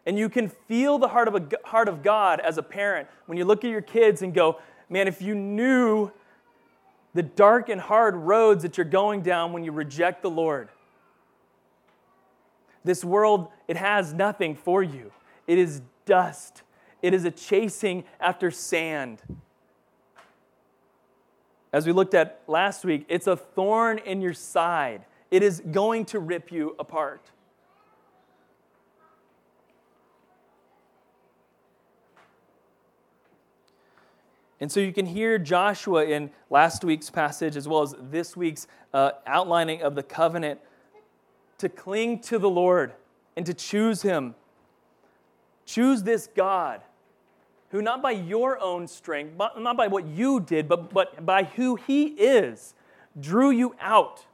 And 0.06 0.20
you 0.20 0.30
can 0.30 0.50
feel 0.50 0.98
the 0.98 1.08
heart 1.08 1.28
of, 1.28 1.36
a, 1.36 1.48
heart 1.68 1.88
of 1.88 2.04
God 2.04 2.40
as 2.40 2.58
a 2.58 2.64
parent 2.64 3.08
when 3.26 3.38
you 3.38 3.46
look 3.46 3.64
at 3.64 3.70
your 3.70 3.82
kids 3.82 4.22
and 4.22 4.34
go, 4.34 4.60
man, 4.90 5.08
if 5.08 5.22
you 5.22 5.34
knew 5.34 6.12
the 7.14 7.24
dark 7.24 7.70
and 7.70 7.80
hard 7.80 8.16
roads 8.16 8.64
that 8.64 8.78
you're 8.78 8.86
going 8.86 9.22
down 9.22 9.54
when 9.54 9.64
you 9.64 9.72
reject 9.72 10.22
the 10.22 10.30
Lord. 10.30 10.70
This 12.84 13.04
world, 13.04 13.48
it 13.68 13.78
has 13.78 14.14
nothing 14.14 14.56
for 14.56 14.84
you. 14.84 15.12
It 15.48 15.58
is 15.58 15.82
dust. 16.06 16.64
It 17.02 17.14
is 17.14 17.24
a 17.24 17.32
chasing 17.32 18.04
after 18.20 18.52
sand. 18.52 19.22
As 21.74 21.88
we 21.88 21.92
looked 21.92 22.14
at 22.14 22.44
last 22.48 22.86
week, 22.86 23.04
it's 23.10 23.26
a 23.26 23.36
thorn 23.36 23.98
in 23.98 24.22
your 24.22 24.36
side. 24.36 25.06
It 25.32 25.42
is 25.42 25.60
going 25.72 26.06
to 26.06 26.20
rip 26.20 26.52
you 26.52 26.76
apart. 26.78 27.32
And 34.62 34.72
so 34.72 34.80
you 34.80 34.94
can 34.94 35.08
hear 35.08 35.40
Joshua 35.40 36.06
in 36.06 36.30
last 36.52 36.86
week's 36.86 37.10
passage, 37.10 37.58
as 37.58 37.68
well 37.68 37.82
as 37.82 37.96
this 38.00 38.38
week's 38.38 38.68
uh, 38.94 39.12
outlining 39.26 39.82
of 39.82 39.96
the 39.96 40.04
covenant, 40.04 40.62
to 41.58 41.68
cling 41.68 42.20
to 42.20 42.38
the 42.38 42.50
Lord 42.50 42.94
and 43.36 43.46
to 43.48 43.54
choose 43.54 44.04
Him. 44.04 44.36
Choose 45.66 46.04
this 46.04 46.30
God 46.34 46.82
who, 47.74 47.82
not 47.82 48.04
by 48.04 48.12
your 48.12 48.60
own 48.62 48.88
strength, 48.88 49.36
not 49.36 49.76
by 49.76 49.88
what 49.88 50.06
you 50.06 50.40
did, 50.40 50.70
but, 50.70 50.94
but 50.94 51.26
by 51.26 51.44
who 51.44 51.76
He 51.76 52.06
is, 52.10 52.76
drew 53.20 53.50
you 53.50 53.76
out 53.82 54.26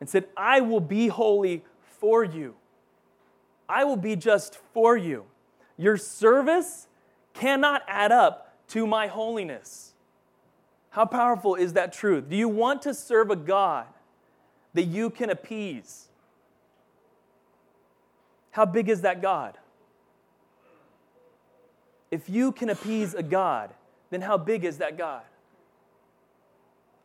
and 0.00 0.08
said, 0.08 0.24
I 0.38 0.62
will 0.62 0.80
be 0.80 1.08
holy 1.08 1.64
for 2.00 2.24
you. 2.24 2.54
I 3.68 3.84
will 3.84 3.98
be 3.98 4.16
just 4.16 4.56
for 4.72 4.96
you. 4.96 5.26
Your 5.76 5.98
service 5.98 6.88
cannot 7.34 7.82
add 7.86 8.10
up 8.10 8.56
to 8.68 8.86
my 8.86 9.06
holiness. 9.06 9.92
How 10.88 11.04
powerful 11.04 11.56
is 11.56 11.74
that 11.74 11.92
truth? 11.92 12.30
Do 12.30 12.36
you 12.36 12.48
want 12.48 12.80
to 12.82 12.94
serve 12.94 13.30
a 13.30 13.36
God 13.36 13.84
that 14.72 14.84
you 14.84 15.10
can 15.10 15.28
appease? 15.28 16.08
How 18.52 18.64
big 18.64 18.88
is 18.88 19.02
that 19.02 19.20
God? 19.20 19.58
If 22.16 22.30
you 22.30 22.50
can 22.50 22.70
appease 22.70 23.12
a 23.12 23.22
God, 23.22 23.74
then 24.08 24.22
how 24.22 24.38
big 24.38 24.64
is 24.64 24.78
that 24.78 24.96
God? 24.96 25.20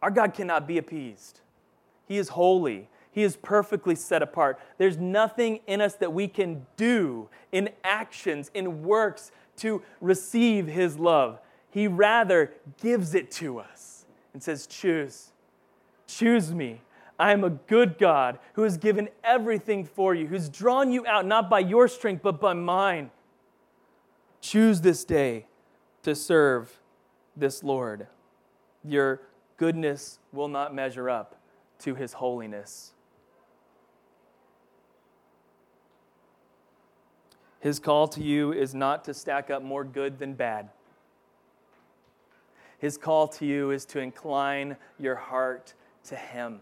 Our 0.01 0.09
God 0.09 0.33
cannot 0.33 0.69
be 0.69 0.77
appeased. 0.77 1.41
He 2.07 2.17
is 2.17 2.29
holy. 2.29 2.87
He 3.11 3.23
is 3.23 3.35
perfectly 3.35 3.93
set 3.95 4.21
apart. 4.21 4.57
There's 4.77 4.97
nothing 4.97 5.59
in 5.67 5.81
us 5.81 5.95
that 5.95 6.13
we 6.13 6.29
can 6.29 6.65
do 6.77 7.27
in 7.51 7.71
actions, 7.83 8.51
in 8.53 8.83
works 8.83 9.33
to 9.57 9.81
receive 9.99 10.67
His 10.67 10.97
love. 10.97 11.41
He 11.71 11.89
rather 11.89 12.53
gives 12.81 13.13
it 13.13 13.31
to 13.31 13.59
us 13.59 14.05
and 14.33 14.41
says, 14.41 14.65
Choose. 14.65 15.33
Choose 16.07 16.53
me. 16.53 16.79
I 17.19 17.33
am 17.33 17.43
a 17.43 17.49
good 17.49 17.97
God 17.97 18.39
who 18.53 18.61
has 18.61 18.77
given 18.77 19.09
everything 19.25 19.83
for 19.83 20.15
you, 20.15 20.27
who's 20.27 20.47
drawn 20.47 20.89
you 20.89 21.05
out 21.05 21.25
not 21.25 21.49
by 21.49 21.59
your 21.59 21.89
strength, 21.89 22.23
but 22.23 22.39
by 22.39 22.53
mine. 22.53 23.11
Choose 24.41 24.81
this 24.81 25.05
day 25.05 25.45
to 26.03 26.15
serve 26.15 26.79
this 27.37 27.63
Lord. 27.63 28.07
Your 28.83 29.21
goodness 29.57 30.19
will 30.33 30.47
not 30.47 30.73
measure 30.73 31.09
up 31.09 31.39
to 31.79 31.95
his 31.95 32.13
holiness. 32.13 32.93
His 37.61 37.79
call 37.79 38.07
to 38.09 38.23
you 38.23 38.51
is 38.51 38.73
not 38.73 39.05
to 39.05 39.13
stack 39.13 39.51
up 39.51 39.61
more 39.61 39.83
good 39.83 40.17
than 40.17 40.33
bad. 40.33 40.69
His 42.79 42.97
call 42.97 43.27
to 43.27 43.45
you 43.45 43.69
is 43.69 43.85
to 43.85 43.99
incline 43.99 44.75
your 44.97 45.15
heart 45.15 45.75
to 46.05 46.15
Him 46.15 46.61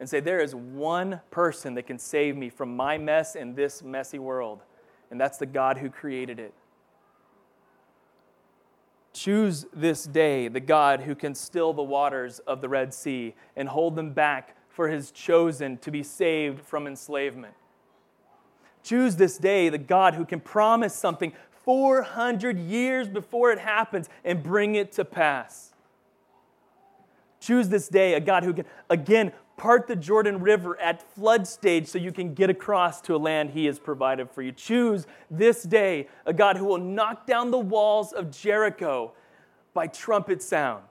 and 0.00 0.08
say, 0.08 0.20
There 0.20 0.40
is 0.40 0.54
one 0.54 1.20
person 1.30 1.74
that 1.74 1.86
can 1.86 1.98
save 1.98 2.34
me 2.34 2.48
from 2.48 2.74
my 2.74 2.96
mess 2.96 3.36
in 3.36 3.54
this 3.54 3.82
messy 3.82 4.18
world 4.18 4.62
and 5.10 5.20
that's 5.20 5.38
the 5.38 5.46
God 5.46 5.78
who 5.78 5.90
created 5.90 6.38
it. 6.38 6.54
Choose 9.12 9.66
this 9.72 10.04
day 10.04 10.48
the 10.48 10.60
God 10.60 11.00
who 11.00 11.14
can 11.14 11.34
still 11.34 11.72
the 11.72 11.82
waters 11.82 12.38
of 12.40 12.60
the 12.60 12.68
Red 12.68 12.94
Sea 12.94 13.34
and 13.56 13.68
hold 13.68 13.96
them 13.96 14.12
back 14.12 14.56
for 14.68 14.88
his 14.88 15.10
chosen 15.10 15.76
to 15.78 15.90
be 15.90 16.02
saved 16.02 16.60
from 16.60 16.86
enslavement. 16.86 17.54
Choose 18.82 19.16
this 19.16 19.36
day 19.36 19.68
the 19.68 19.78
God 19.78 20.14
who 20.14 20.24
can 20.24 20.40
promise 20.40 20.94
something 20.94 21.32
400 21.64 22.58
years 22.58 23.08
before 23.08 23.52
it 23.52 23.58
happens 23.58 24.08
and 24.24 24.42
bring 24.42 24.76
it 24.76 24.92
to 24.92 25.04
pass. 25.04 25.74
Choose 27.40 27.68
this 27.68 27.88
day 27.88 28.14
a 28.14 28.20
God 28.20 28.44
who 28.44 28.52
can, 28.52 28.64
again, 28.88 29.32
part 29.60 29.86
the 29.86 29.94
Jordan 29.94 30.40
River 30.40 30.80
at 30.80 31.02
flood 31.14 31.46
stage 31.46 31.86
so 31.86 31.98
you 31.98 32.12
can 32.12 32.32
get 32.32 32.48
across 32.48 33.02
to 33.02 33.14
a 33.14 33.18
land 33.18 33.50
He 33.50 33.66
has 33.66 33.78
provided 33.78 34.30
for 34.30 34.40
you. 34.40 34.52
Choose 34.52 35.06
this 35.30 35.62
day 35.62 36.08
a 36.24 36.32
God 36.32 36.56
who 36.56 36.64
will 36.64 36.78
knock 36.78 37.26
down 37.26 37.50
the 37.50 37.58
walls 37.58 38.14
of 38.14 38.30
Jericho 38.30 39.12
by 39.74 39.86
trumpet 39.86 40.42
sound. 40.42 40.84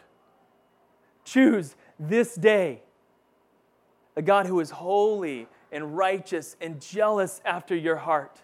Choose 1.25 1.75
this 1.99 2.35
day 2.35 2.83
a 4.15 4.21
God 4.21 4.45
who 4.45 4.59
is 4.59 4.69
holy 4.69 5.47
and 5.71 5.97
righteous 5.97 6.55
and 6.61 6.79
jealous 6.79 7.41
after 7.45 7.75
your 7.75 7.95
heart, 7.95 8.37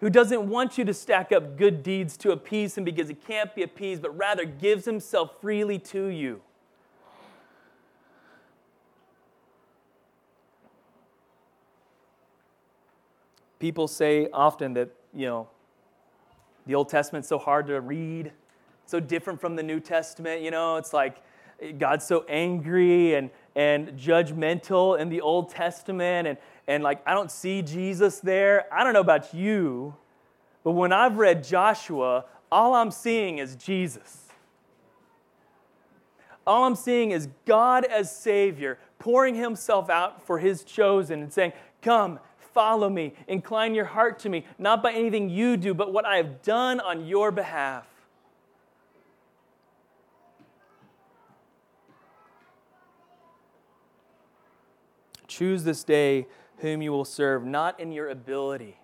who 0.00 0.10
doesn't 0.10 0.48
want 0.48 0.76
you 0.76 0.84
to 0.84 0.92
stack 0.92 1.30
up 1.30 1.56
good 1.56 1.84
deeds 1.84 2.16
to 2.16 2.32
appease 2.32 2.76
him 2.76 2.82
because 2.82 3.06
he 3.06 3.14
can't 3.14 3.54
be 3.54 3.62
appeased, 3.62 4.02
but 4.02 4.16
rather 4.16 4.44
gives 4.44 4.84
himself 4.84 5.40
freely 5.40 5.78
to 5.78 6.06
you. 6.06 6.40
People 13.58 13.88
say 13.88 14.28
often 14.32 14.74
that, 14.74 14.90
you 15.14 15.26
know, 15.26 15.48
the 16.66 16.74
Old 16.74 16.88
Testament's 16.88 17.28
so 17.28 17.38
hard 17.38 17.66
to 17.68 17.80
read, 17.80 18.32
so 18.86 19.00
different 19.00 19.40
from 19.40 19.56
the 19.56 19.62
New 19.62 19.80
Testament. 19.80 20.42
You 20.42 20.50
know, 20.50 20.76
it's 20.76 20.92
like 20.92 21.22
God's 21.78 22.04
so 22.04 22.24
angry 22.28 23.14
and, 23.14 23.30
and 23.54 23.90
judgmental 23.98 24.98
in 24.98 25.08
the 25.08 25.20
Old 25.20 25.48
Testament, 25.50 26.28
and, 26.28 26.38
and 26.66 26.82
like 26.82 27.00
I 27.06 27.14
don't 27.14 27.30
see 27.30 27.62
Jesus 27.62 28.20
there. 28.20 28.66
I 28.72 28.84
don't 28.84 28.92
know 28.92 29.00
about 29.00 29.32
you, 29.32 29.94
but 30.64 30.72
when 30.72 30.92
I've 30.92 31.16
read 31.16 31.44
Joshua, 31.44 32.26
all 32.50 32.74
I'm 32.74 32.90
seeing 32.90 33.38
is 33.38 33.56
Jesus. 33.56 34.24
All 36.46 36.64
I'm 36.64 36.76
seeing 36.76 37.10
is 37.10 37.28
God 37.44 37.84
as 37.84 38.14
Savior 38.14 38.78
pouring 38.98 39.34
Himself 39.34 39.90
out 39.90 40.24
for 40.26 40.38
His 40.38 40.62
chosen 40.62 41.22
and 41.22 41.32
saying, 41.32 41.52
Come, 41.82 42.20
follow 42.56 42.88
me, 42.88 43.12
incline 43.28 43.74
your 43.74 43.84
heart 43.84 44.18
to 44.20 44.30
me, 44.30 44.46
not 44.58 44.82
by 44.82 44.90
anything 44.90 45.28
you 45.28 45.58
do, 45.58 45.74
but 45.74 45.92
what 45.92 46.06
I 46.06 46.16
have 46.16 46.40
done 46.40 46.80
on 46.80 47.04
your 47.04 47.30
behalf. 47.30 47.86
Choose 55.28 55.64
this 55.64 55.84
day 55.84 56.26
whom 56.60 56.80
you 56.80 56.92
will 56.92 57.04
serve, 57.04 57.44
not 57.44 57.78
in 57.78 57.92
your 57.92 58.08
ability, 58.08 58.78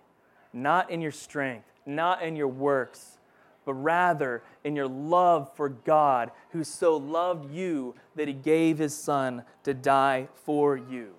not 0.53 0.91
in 0.91 1.01
your 1.01 1.11
strength, 1.11 1.65
not 1.87 2.21
in 2.21 2.35
your 2.35 2.47
works, 2.47 3.17
but 3.65 3.73
rather 3.73 4.43
in 4.63 4.75
your 4.75 4.87
love 4.87 5.49
for 5.55 5.69
God, 5.69 6.29
who 6.51 6.63
so 6.63 6.95
loved 6.95 7.51
you 7.51 7.95
that 8.13 8.27
he 8.27 8.35
gave 8.35 8.77
his 8.77 8.95
Son 8.95 9.43
to 9.63 9.73
die 9.73 10.27
for 10.45 10.77
you. 10.77 11.15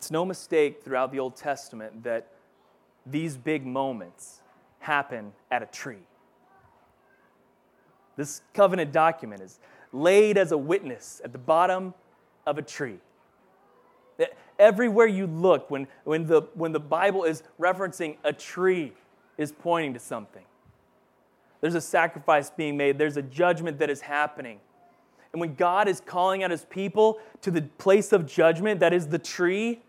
It's 0.00 0.10
no 0.10 0.24
mistake 0.24 0.82
throughout 0.82 1.12
the 1.12 1.18
Old 1.18 1.36
Testament 1.36 2.04
that 2.04 2.28
these 3.04 3.36
big 3.36 3.66
moments 3.66 4.40
happen 4.78 5.34
at 5.50 5.62
a 5.62 5.66
tree. 5.66 6.06
This 8.16 8.40
covenant 8.54 8.92
document 8.92 9.42
is 9.42 9.60
laid 9.92 10.38
as 10.38 10.52
a 10.52 10.56
witness 10.56 11.20
at 11.22 11.32
the 11.32 11.38
bottom 11.38 11.92
of 12.46 12.56
a 12.56 12.62
tree. 12.62 12.96
Everywhere 14.58 15.06
you 15.06 15.26
look, 15.26 15.70
when, 15.70 15.86
when, 16.04 16.24
the, 16.24 16.48
when 16.54 16.72
the 16.72 16.80
Bible 16.80 17.24
is 17.24 17.42
referencing 17.60 18.16
a 18.24 18.32
tree, 18.32 18.94
is 19.36 19.52
pointing 19.52 19.92
to 19.92 20.00
something. 20.00 20.46
There's 21.60 21.74
a 21.74 21.80
sacrifice 21.82 22.48
being 22.48 22.74
made, 22.78 22.96
there's 22.96 23.18
a 23.18 23.22
judgment 23.22 23.78
that 23.80 23.90
is 23.90 24.00
happening. 24.00 24.60
And 25.34 25.40
when 25.40 25.56
God 25.56 25.88
is 25.88 26.00
calling 26.00 26.42
out 26.42 26.50
his 26.50 26.64
people 26.64 27.18
to 27.42 27.50
the 27.50 27.60
place 27.60 28.14
of 28.14 28.26
judgment, 28.26 28.80
that 28.80 28.94
is 28.94 29.08
the 29.08 29.18
tree, 29.18 29.82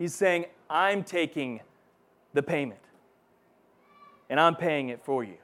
he's 0.00 0.14
saying, 0.14 0.46
I'm 0.68 1.04
taking 1.04 1.60
the 2.32 2.42
payment, 2.42 2.80
and 4.28 4.40
I'm 4.40 4.56
paying 4.56 4.88
it 4.88 5.04
for 5.04 5.22
you. 5.22 5.36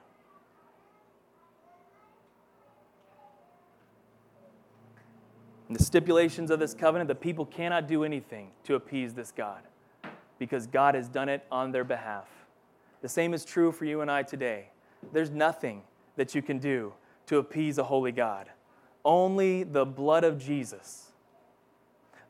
In 5.69 5.73
the 5.73 5.83
stipulations 5.83 6.49
of 6.49 6.59
this 6.59 6.73
covenant, 6.73 7.07
the 7.07 7.15
people 7.15 7.45
cannot 7.45 7.87
do 7.87 8.03
anything 8.03 8.49
to 8.63 8.75
appease 8.75 9.13
this 9.13 9.31
God 9.31 9.61
because 10.39 10.65
God 10.65 10.95
has 10.95 11.07
done 11.07 11.29
it 11.29 11.45
on 11.51 11.71
their 11.71 11.83
behalf. 11.83 12.27
The 13.01 13.09
same 13.09 13.33
is 13.33 13.45
true 13.45 13.71
for 13.71 13.85
you 13.85 14.01
and 14.01 14.09
I 14.09 14.23
today. 14.23 14.69
There's 15.11 15.29
nothing 15.29 15.83
that 16.15 16.33
you 16.33 16.41
can 16.41 16.57
do 16.57 16.93
to 17.27 17.37
appease 17.37 17.77
a 17.77 17.83
holy 17.83 18.13
God. 18.13 18.49
Only 19.03 19.63
the 19.63 19.85
blood 19.85 20.23
of 20.23 20.39
Jesus, 20.39 21.11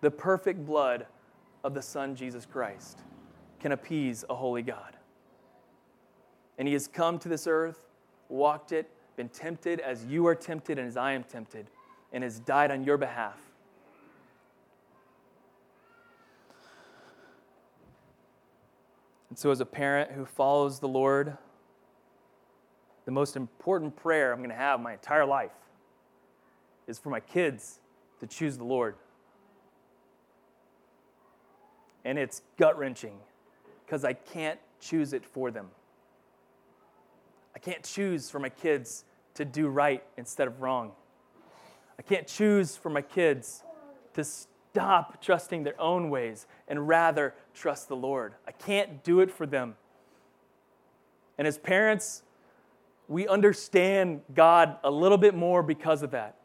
the 0.01 0.11
perfect 0.11 0.65
blood 0.65 1.05
of 1.63 1.73
the 1.73 1.81
Son 1.81 2.15
Jesus 2.15 2.45
Christ, 2.45 2.99
can 3.59 3.71
appease 3.71 4.23
a 4.29 4.35
holy 4.35 4.61
God. 4.61 4.95
And 6.57 6.67
He 6.67 6.73
has 6.73 6.87
come 6.87 7.19
to 7.19 7.29
this 7.29 7.47
earth, 7.47 7.85
walked 8.29 8.71
it, 8.71 8.89
been 9.15 9.29
tempted 9.29 9.79
as 9.79 10.05
you 10.05 10.27
are 10.27 10.35
tempted 10.35 10.77
and 10.77 10.87
as 10.87 10.95
I 10.95 11.13
am 11.13 11.23
tempted 11.23 11.67
and 12.13 12.23
has 12.23 12.39
died 12.39 12.71
on 12.71 12.83
your 12.83 12.97
behalf. 12.97 13.39
And 19.29 19.37
so, 19.37 19.51
as 19.51 19.59
a 19.59 19.65
parent 19.65 20.11
who 20.11 20.25
follows 20.25 20.79
the 20.79 20.87
Lord, 20.87 21.37
the 23.05 23.11
most 23.11 23.35
important 23.35 23.95
prayer 23.95 24.31
I'm 24.31 24.39
going 24.39 24.49
to 24.49 24.55
have 24.55 24.79
my 24.79 24.93
entire 24.93 25.25
life 25.25 25.51
is 26.87 26.97
for 26.97 27.09
my 27.09 27.19
kids 27.19 27.79
to 28.19 28.27
choose 28.27 28.57
the 28.57 28.63
Lord. 28.63 28.95
And 32.07 32.17
it's 32.17 32.41
gut 32.55 32.77
wrenching 32.77 33.17
because 33.85 34.05
I 34.05 34.13
can't 34.13 34.57
choose 34.79 35.11
it 35.11 35.25
for 35.25 35.51
them. 35.51 35.67
I 37.53 37.59
can't 37.59 37.83
choose 37.83 38.29
for 38.29 38.39
my 38.39 38.47
kids 38.47 39.03
to 39.33 39.43
do 39.43 39.67
right 39.67 40.01
instead 40.15 40.47
of 40.47 40.61
wrong. 40.61 40.93
I 41.99 42.03
can't 42.03 42.25
choose 42.25 42.77
for 42.77 42.89
my 42.89 43.01
kids 43.01 43.61
to 44.13 44.23
stop 44.23 45.21
trusting 45.21 45.63
their 45.63 45.79
own 45.81 46.09
ways 46.09 46.47
and 46.69 46.87
rather 46.87 47.33
trust 47.53 47.89
the 47.89 47.97
Lord. 47.97 48.35
I 48.47 48.53
can't 48.53 49.03
do 49.03 49.19
it 49.19 49.29
for 49.29 49.45
them. 49.45 49.75
And 51.37 51.45
as 51.45 51.57
parents, 51.57 52.23
we 53.09 53.27
understand 53.27 54.21
God 54.33 54.77
a 54.81 54.91
little 54.91 55.17
bit 55.17 55.35
more 55.35 55.61
because 55.61 56.03
of 56.03 56.11
that. 56.11 56.36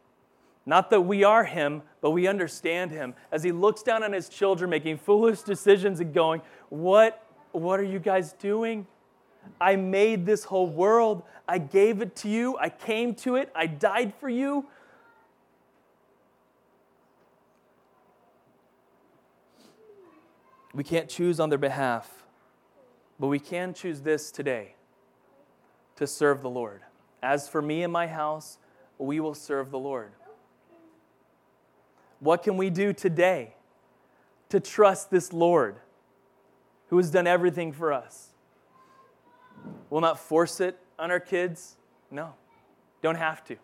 Not 0.65 0.89
that 0.91 1.01
we 1.01 1.23
are 1.23 1.43
Him, 1.43 1.83
but 2.01 2.11
we 2.11 2.27
understand 2.27 2.91
Him 2.91 3.15
as 3.31 3.43
He 3.43 3.51
looks 3.51 3.83
down 3.83 4.03
on 4.03 4.13
His 4.13 4.29
children 4.29 4.69
making 4.69 4.97
foolish 4.97 5.41
decisions 5.41 5.99
and 5.99 6.13
going, 6.13 6.41
What, 6.69 7.25
what 7.51 7.79
are 7.79 7.83
you 7.83 7.99
guys 7.99 8.33
doing? 8.33 8.87
I 9.59 9.75
made 9.75 10.25
this 10.25 10.45
whole 10.45 10.67
world. 10.67 11.23
I 11.47 11.57
gave 11.57 12.01
it 12.01 12.15
to 12.17 12.29
you. 12.29 12.57
I 12.57 12.69
came 12.69 13.13
to 13.15 13.35
it. 13.35 13.51
I 13.53 13.67
died 13.67 14.13
for 14.19 14.29
you. 14.29 14.65
We 20.73 20.83
can't 20.83 21.07
choose 21.07 21.39
on 21.39 21.49
their 21.49 21.59
behalf, 21.59 22.09
but 23.19 23.27
we 23.27 23.37
can 23.37 23.75
choose 23.75 24.01
this 24.01 24.31
today 24.31 24.73
to 25.97 26.07
serve 26.07 26.41
the 26.41 26.49
Lord. 26.49 26.81
As 27.21 27.47
for 27.47 27.61
me 27.61 27.83
and 27.83 27.93
my 27.93 28.07
house, 28.07 28.57
we 28.97 29.19
will 29.19 29.35
serve 29.35 29.69
the 29.69 29.77
Lord. 29.77 30.13
What 32.23 32.41
can 32.41 32.57
we 32.57 32.69
do 32.69 32.93
today 32.93 33.53
to 34.49 34.59
trust 34.59 35.11
this 35.11 35.33
Lord 35.33 35.75
who 36.87 36.97
has 36.97 37.11
done 37.11 37.27
everything 37.27 37.73
for 37.73 37.91
us? 37.91 38.29
We'll 39.89 40.01
not 40.01 40.19
force 40.19 40.59
it 40.59 40.79
on 40.97 41.11
our 41.11 41.19
kids. 41.19 41.75
No, 42.09 42.33
don't 43.01 43.15
have 43.15 43.43
to. 43.45 43.57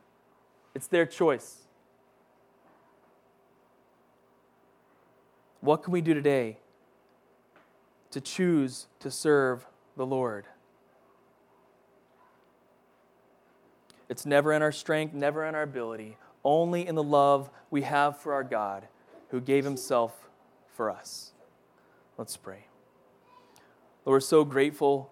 It's 0.76 0.88
their 0.88 1.05
choice. 1.05 1.68
What 5.62 5.84
can 5.84 5.93
we 5.93 6.01
do 6.01 6.14
today 6.14 6.57
to 8.12 8.22
choose 8.22 8.88
to 8.99 9.12
serve 9.12 9.66
the 9.95 10.05
Lord. 10.05 10.45
It's 14.07 14.26
never 14.26 14.53
in 14.53 14.62
our 14.62 14.72
strength, 14.72 15.14
never 15.14 15.45
in 15.45 15.53
our 15.53 15.62
ability, 15.62 16.18
only 16.44 16.88
in 16.88 16.96
the 16.96 17.04
love 17.04 17.50
we 17.70 17.82
have 17.84 18.18
for 18.18 18.34
our 18.34 18.44
God 18.44 18.88
who 19.30 19.42
gave 19.42 19.64
himself 19.64 20.30
for 20.74 20.90
us. 20.90 21.34
Let's 22.18 22.38
pray. 22.38 22.66
Lord, 24.06 24.16
we're 24.16 24.20
so 24.22 24.44
grateful, 24.44 25.12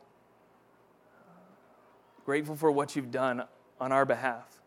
grateful 2.25 2.55
for 2.55 2.71
what 2.71 2.95
you've 2.95 3.11
done 3.11 3.43
on 3.79 3.91
our 3.91 4.05
behalf. 4.05 4.61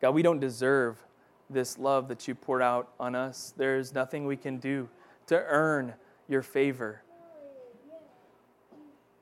God, 0.00 0.10
we 0.10 0.22
don't 0.22 0.40
deserve 0.40 1.02
this 1.48 1.78
love 1.78 2.08
that 2.08 2.26
you 2.26 2.34
poured 2.34 2.62
out 2.62 2.92
on 2.98 3.14
us. 3.14 3.54
There's 3.56 3.94
nothing 3.94 4.26
we 4.26 4.36
can 4.36 4.58
do 4.58 4.88
to 5.26 5.36
earn 5.36 5.94
your 6.28 6.42
favor. 6.42 7.02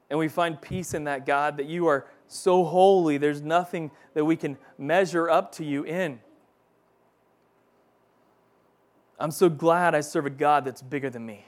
And 0.09 0.19
we 0.19 0.29
find 0.29 0.61
peace 0.61 0.95
in 0.95 1.05
that, 1.05 1.25
God, 1.25 1.57
that 1.59 1.67
you 1.67 1.87
are 1.87 2.07
so 2.27 2.65
holy, 2.65 3.19
there's 3.19 3.43
nothing 3.43 3.91
that 4.15 4.25
we 4.25 4.37
can 4.37 4.57
measure 4.79 5.29
up 5.29 5.53
to 5.53 5.65
you 5.65 5.85
in. 5.85 6.21
I'm 9.21 9.31
so 9.31 9.51
glad 9.51 9.95
I 9.95 10.01
serve 10.01 10.25
a 10.25 10.31
God 10.31 10.65
that's 10.65 10.81
bigger 10.81 11.11
than 11.11 11.27
me. 11.27 11.45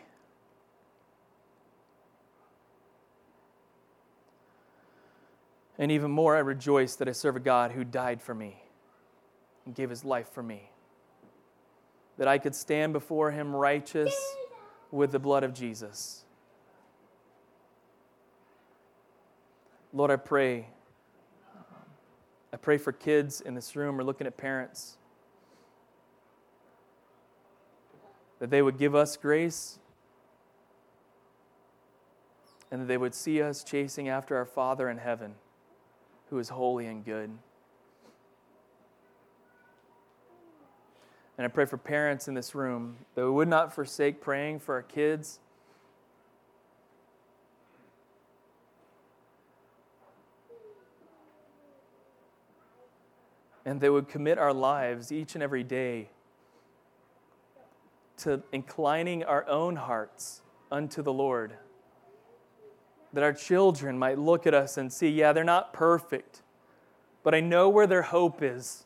And 5.78 5.90
even 5.90 6.10
more, 6.10 6.36
I 6.36 6.40
rejoice 6.40 6.96
that 6.96 7.08
I 7.08 7.12
serve 7.12 7.34
a 7.34 7.40
God 7.40 7.72
who 7.72 7.82
died 7.82 8.20
for 8.20 8.34
me 8.34 8.62
and 9.64 9.74
gave 9.74 9.88
his 9.88 10.04
life 10.04 10.28
for 10.28 10.42
me. 10.42 10.70
That 12.18 12.28
I 12.28 12.36
could 12.36 12.54
stand 12.54 12.92
before 12.92 13.30
him 13.30 13.56
righteous 13.56 14.14
with 14.90 15.10
the 15.10 15.18
blood 15.18 15.42
of 15.42 15.54
Jesus. 15.54 16.26
Lord, 19.94 20.10
I 20.10 20.16
pray. 20.16 20.66
I 22.52 22.58
pray 22.58 22.76
for 22.76 22.92
kids 22.92 23.40
in 23.40 23.54
this 23.54 23.74
room 23.74 23.98
or 23.98 24.04
looking 24.04 24.26
at 24.26 24.36
parents 24.36 24.98
that 28.42 28.50
they 28.50 28.60
would 28.60 28.76
give 28.76 28.92
us 28.92 29.16
grace 29.16 29.78
and 32.72 32.82
that 32.82 32.86
they 32.86 32.96
would 32.96 33.14
see 33.14 33.40
us 33.40 33.62
chasing 33.62 34.08
after 34.08 34.36
our 34.36 34.44
Father 34.44 34.90
in 34.90 34.98
heaven 34.98 35.36
who 36.28 36.40
is 36.40 36.48
holy 36.48 36.86
and 36.86 37.04
good. 37.04 37.30
And 41.38 41.44
I 41.44 41.46
pray 41.46 41.66
for 41.66 41.76
parents 41.76 42.26
in 42.26 42.34
this 42.34 42.52
room 42.52 42.96
that 43.14 43.24
we 43.24 43.30
would 43.30 43.46
not 43.46 43.72
forsake 43.72 44.20
praying 44.20 44.58
for 44.58 44.74
our 44.74 44.82
kids. 44.82 45.38
And 53.64 53.80
they 53.80 53.88
would 53.88 54.08
commit 54.08 54.36
our 54.36 54.52
lives 54.52 55.12
each 55.12 55.36
and 55.36 55.44
every 55.44 55.62
day 55.62 56.08
to 58.22 58.42
inclining 58.52 59.24
our 59.24 59.46
own 59.48 59.76
hearts 59.76 60.42
unto 60.70 61.02
the 61.02 61.12
Lord. 61.12 61.54
That 63.12 63.22
our 63.22 63.32
children 63.32 63.98
might 63.98 64.18
look 64.18 64.46
at 64.46 64.54
us 64.54 64.78
and 64.78 64.92
see, 64.92 65.08
yeah, 65.08 65.32
they're 65.32 65.44
not 65.44 65.72
perfect, 65.72 66.42
but 67.22 67.34
I 67.34 67.40
know 67.40 67.68
where 67.68 67.86
their 67.86 68.02
hope 68.02 68.42
is. 68.42 68.84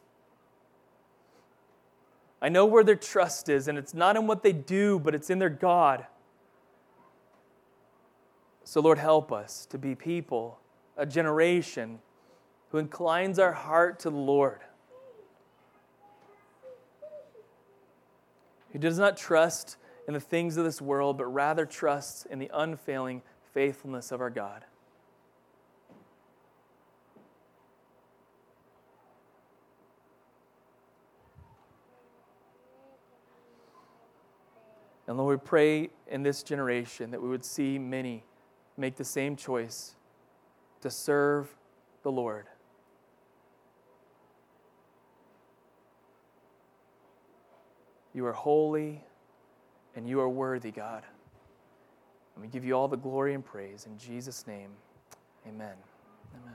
I 2.42 2.48
know 2.48 2.66
where 2.66 2.84
their 2.84 2.96
trust 2.96 3.48
is, 3.48 3.68
and 3.68 3.78
it's 3.78 3.94
not 3.94 4.16
in 4.16 4.26
what 4.26 4.42
they 4.42 4.52
do, 4.52 4.98
but 4.98 5.14
it's 5.14 5.30
in 5.30 5.38
their 5.38 5.50
God. 5.50 6.06
So, 8.64 8.80
Lord, 8.80 8.98
help 8.98 9.32
us 9.32 9.64
to 9.66 9.78
be 9.78 9.94
people, 9.94 10.58
a 10.96 11.06
generation 11.06 12.00
who 12.70 12.78
inclines 12.78 13.38
our 13.38 13.52
heart 13.52 14.00
to 14.00 14.10
the 14.10 14.16
Lord, 14.16 14.60
who 18.76 18.80
does 18.80 18.98
not 18.98 19.16
trust 19.16 19.78
in 20.06 20.12
the 20.12 20.20
things 20.20 20.58
of 20.58 20.64
this 20.66 20.82
world, 20.82 21.16
but 21.16 21.24
rather 21.24 21.64
trusts 21.64 22.26
in 22.26 22.38
the 22.38 22.50
unfailing 22.52 23.22
faithfulness 23.54 24.12
of 24.12 24.20
our 24.20 24.28
God. 24.28 24.66
And 35.06 35.16
Lord, 35.16 35.40
we 35.40 35.46
pray 35.46 35.88
in 36.06 36.22
this 36.22 36.42
generation 36.42 37.12
that 37.12 37.22
we 37.22 37.30
would 37.30 37.46
see 37.46 37.78
many 37.78 38.24
make 38.76 38.96
the 38.96 39.04
same 39.04 39.36
choice 39.36 39.94
to 40.82 40.90
serve 40.90 41.48
the 42.02 42.12
Lord. 42.12 42.44
You 48.16 48.24
are 48.24 48.32
holy 48.32 49.04
and 49.94 50.08
you 50.08 50.20
are 50.20 50.28
worthy, 50.28 50.70
God. 50.70 51.02
And 52.34 52.42
we 52.42 52.48
give 52.48 52.64
you 52.64 52.72
all 52.72 52.88
the 52.88 52.96
glory 52.96 53.34
and 53.34 53.44
praise. 53.44 53.84
In 53.84 53.98
Jesus' 53.98 54.46
name, 54.46 54.70
amen. 55.46 55.74
Amen. 56.34 56.54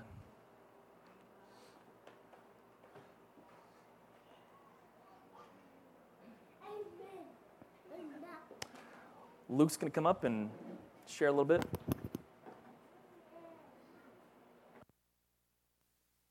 Luke's 9.48 9.78
going 9.78 9.92
to 9.92 9.94
come 9.94 10.08
up 10.08 10.24
and 10.24 10.50
share 11.06 11.28
a 11.28 11.32
little 11.32 11.46
bit. 11.46 11.64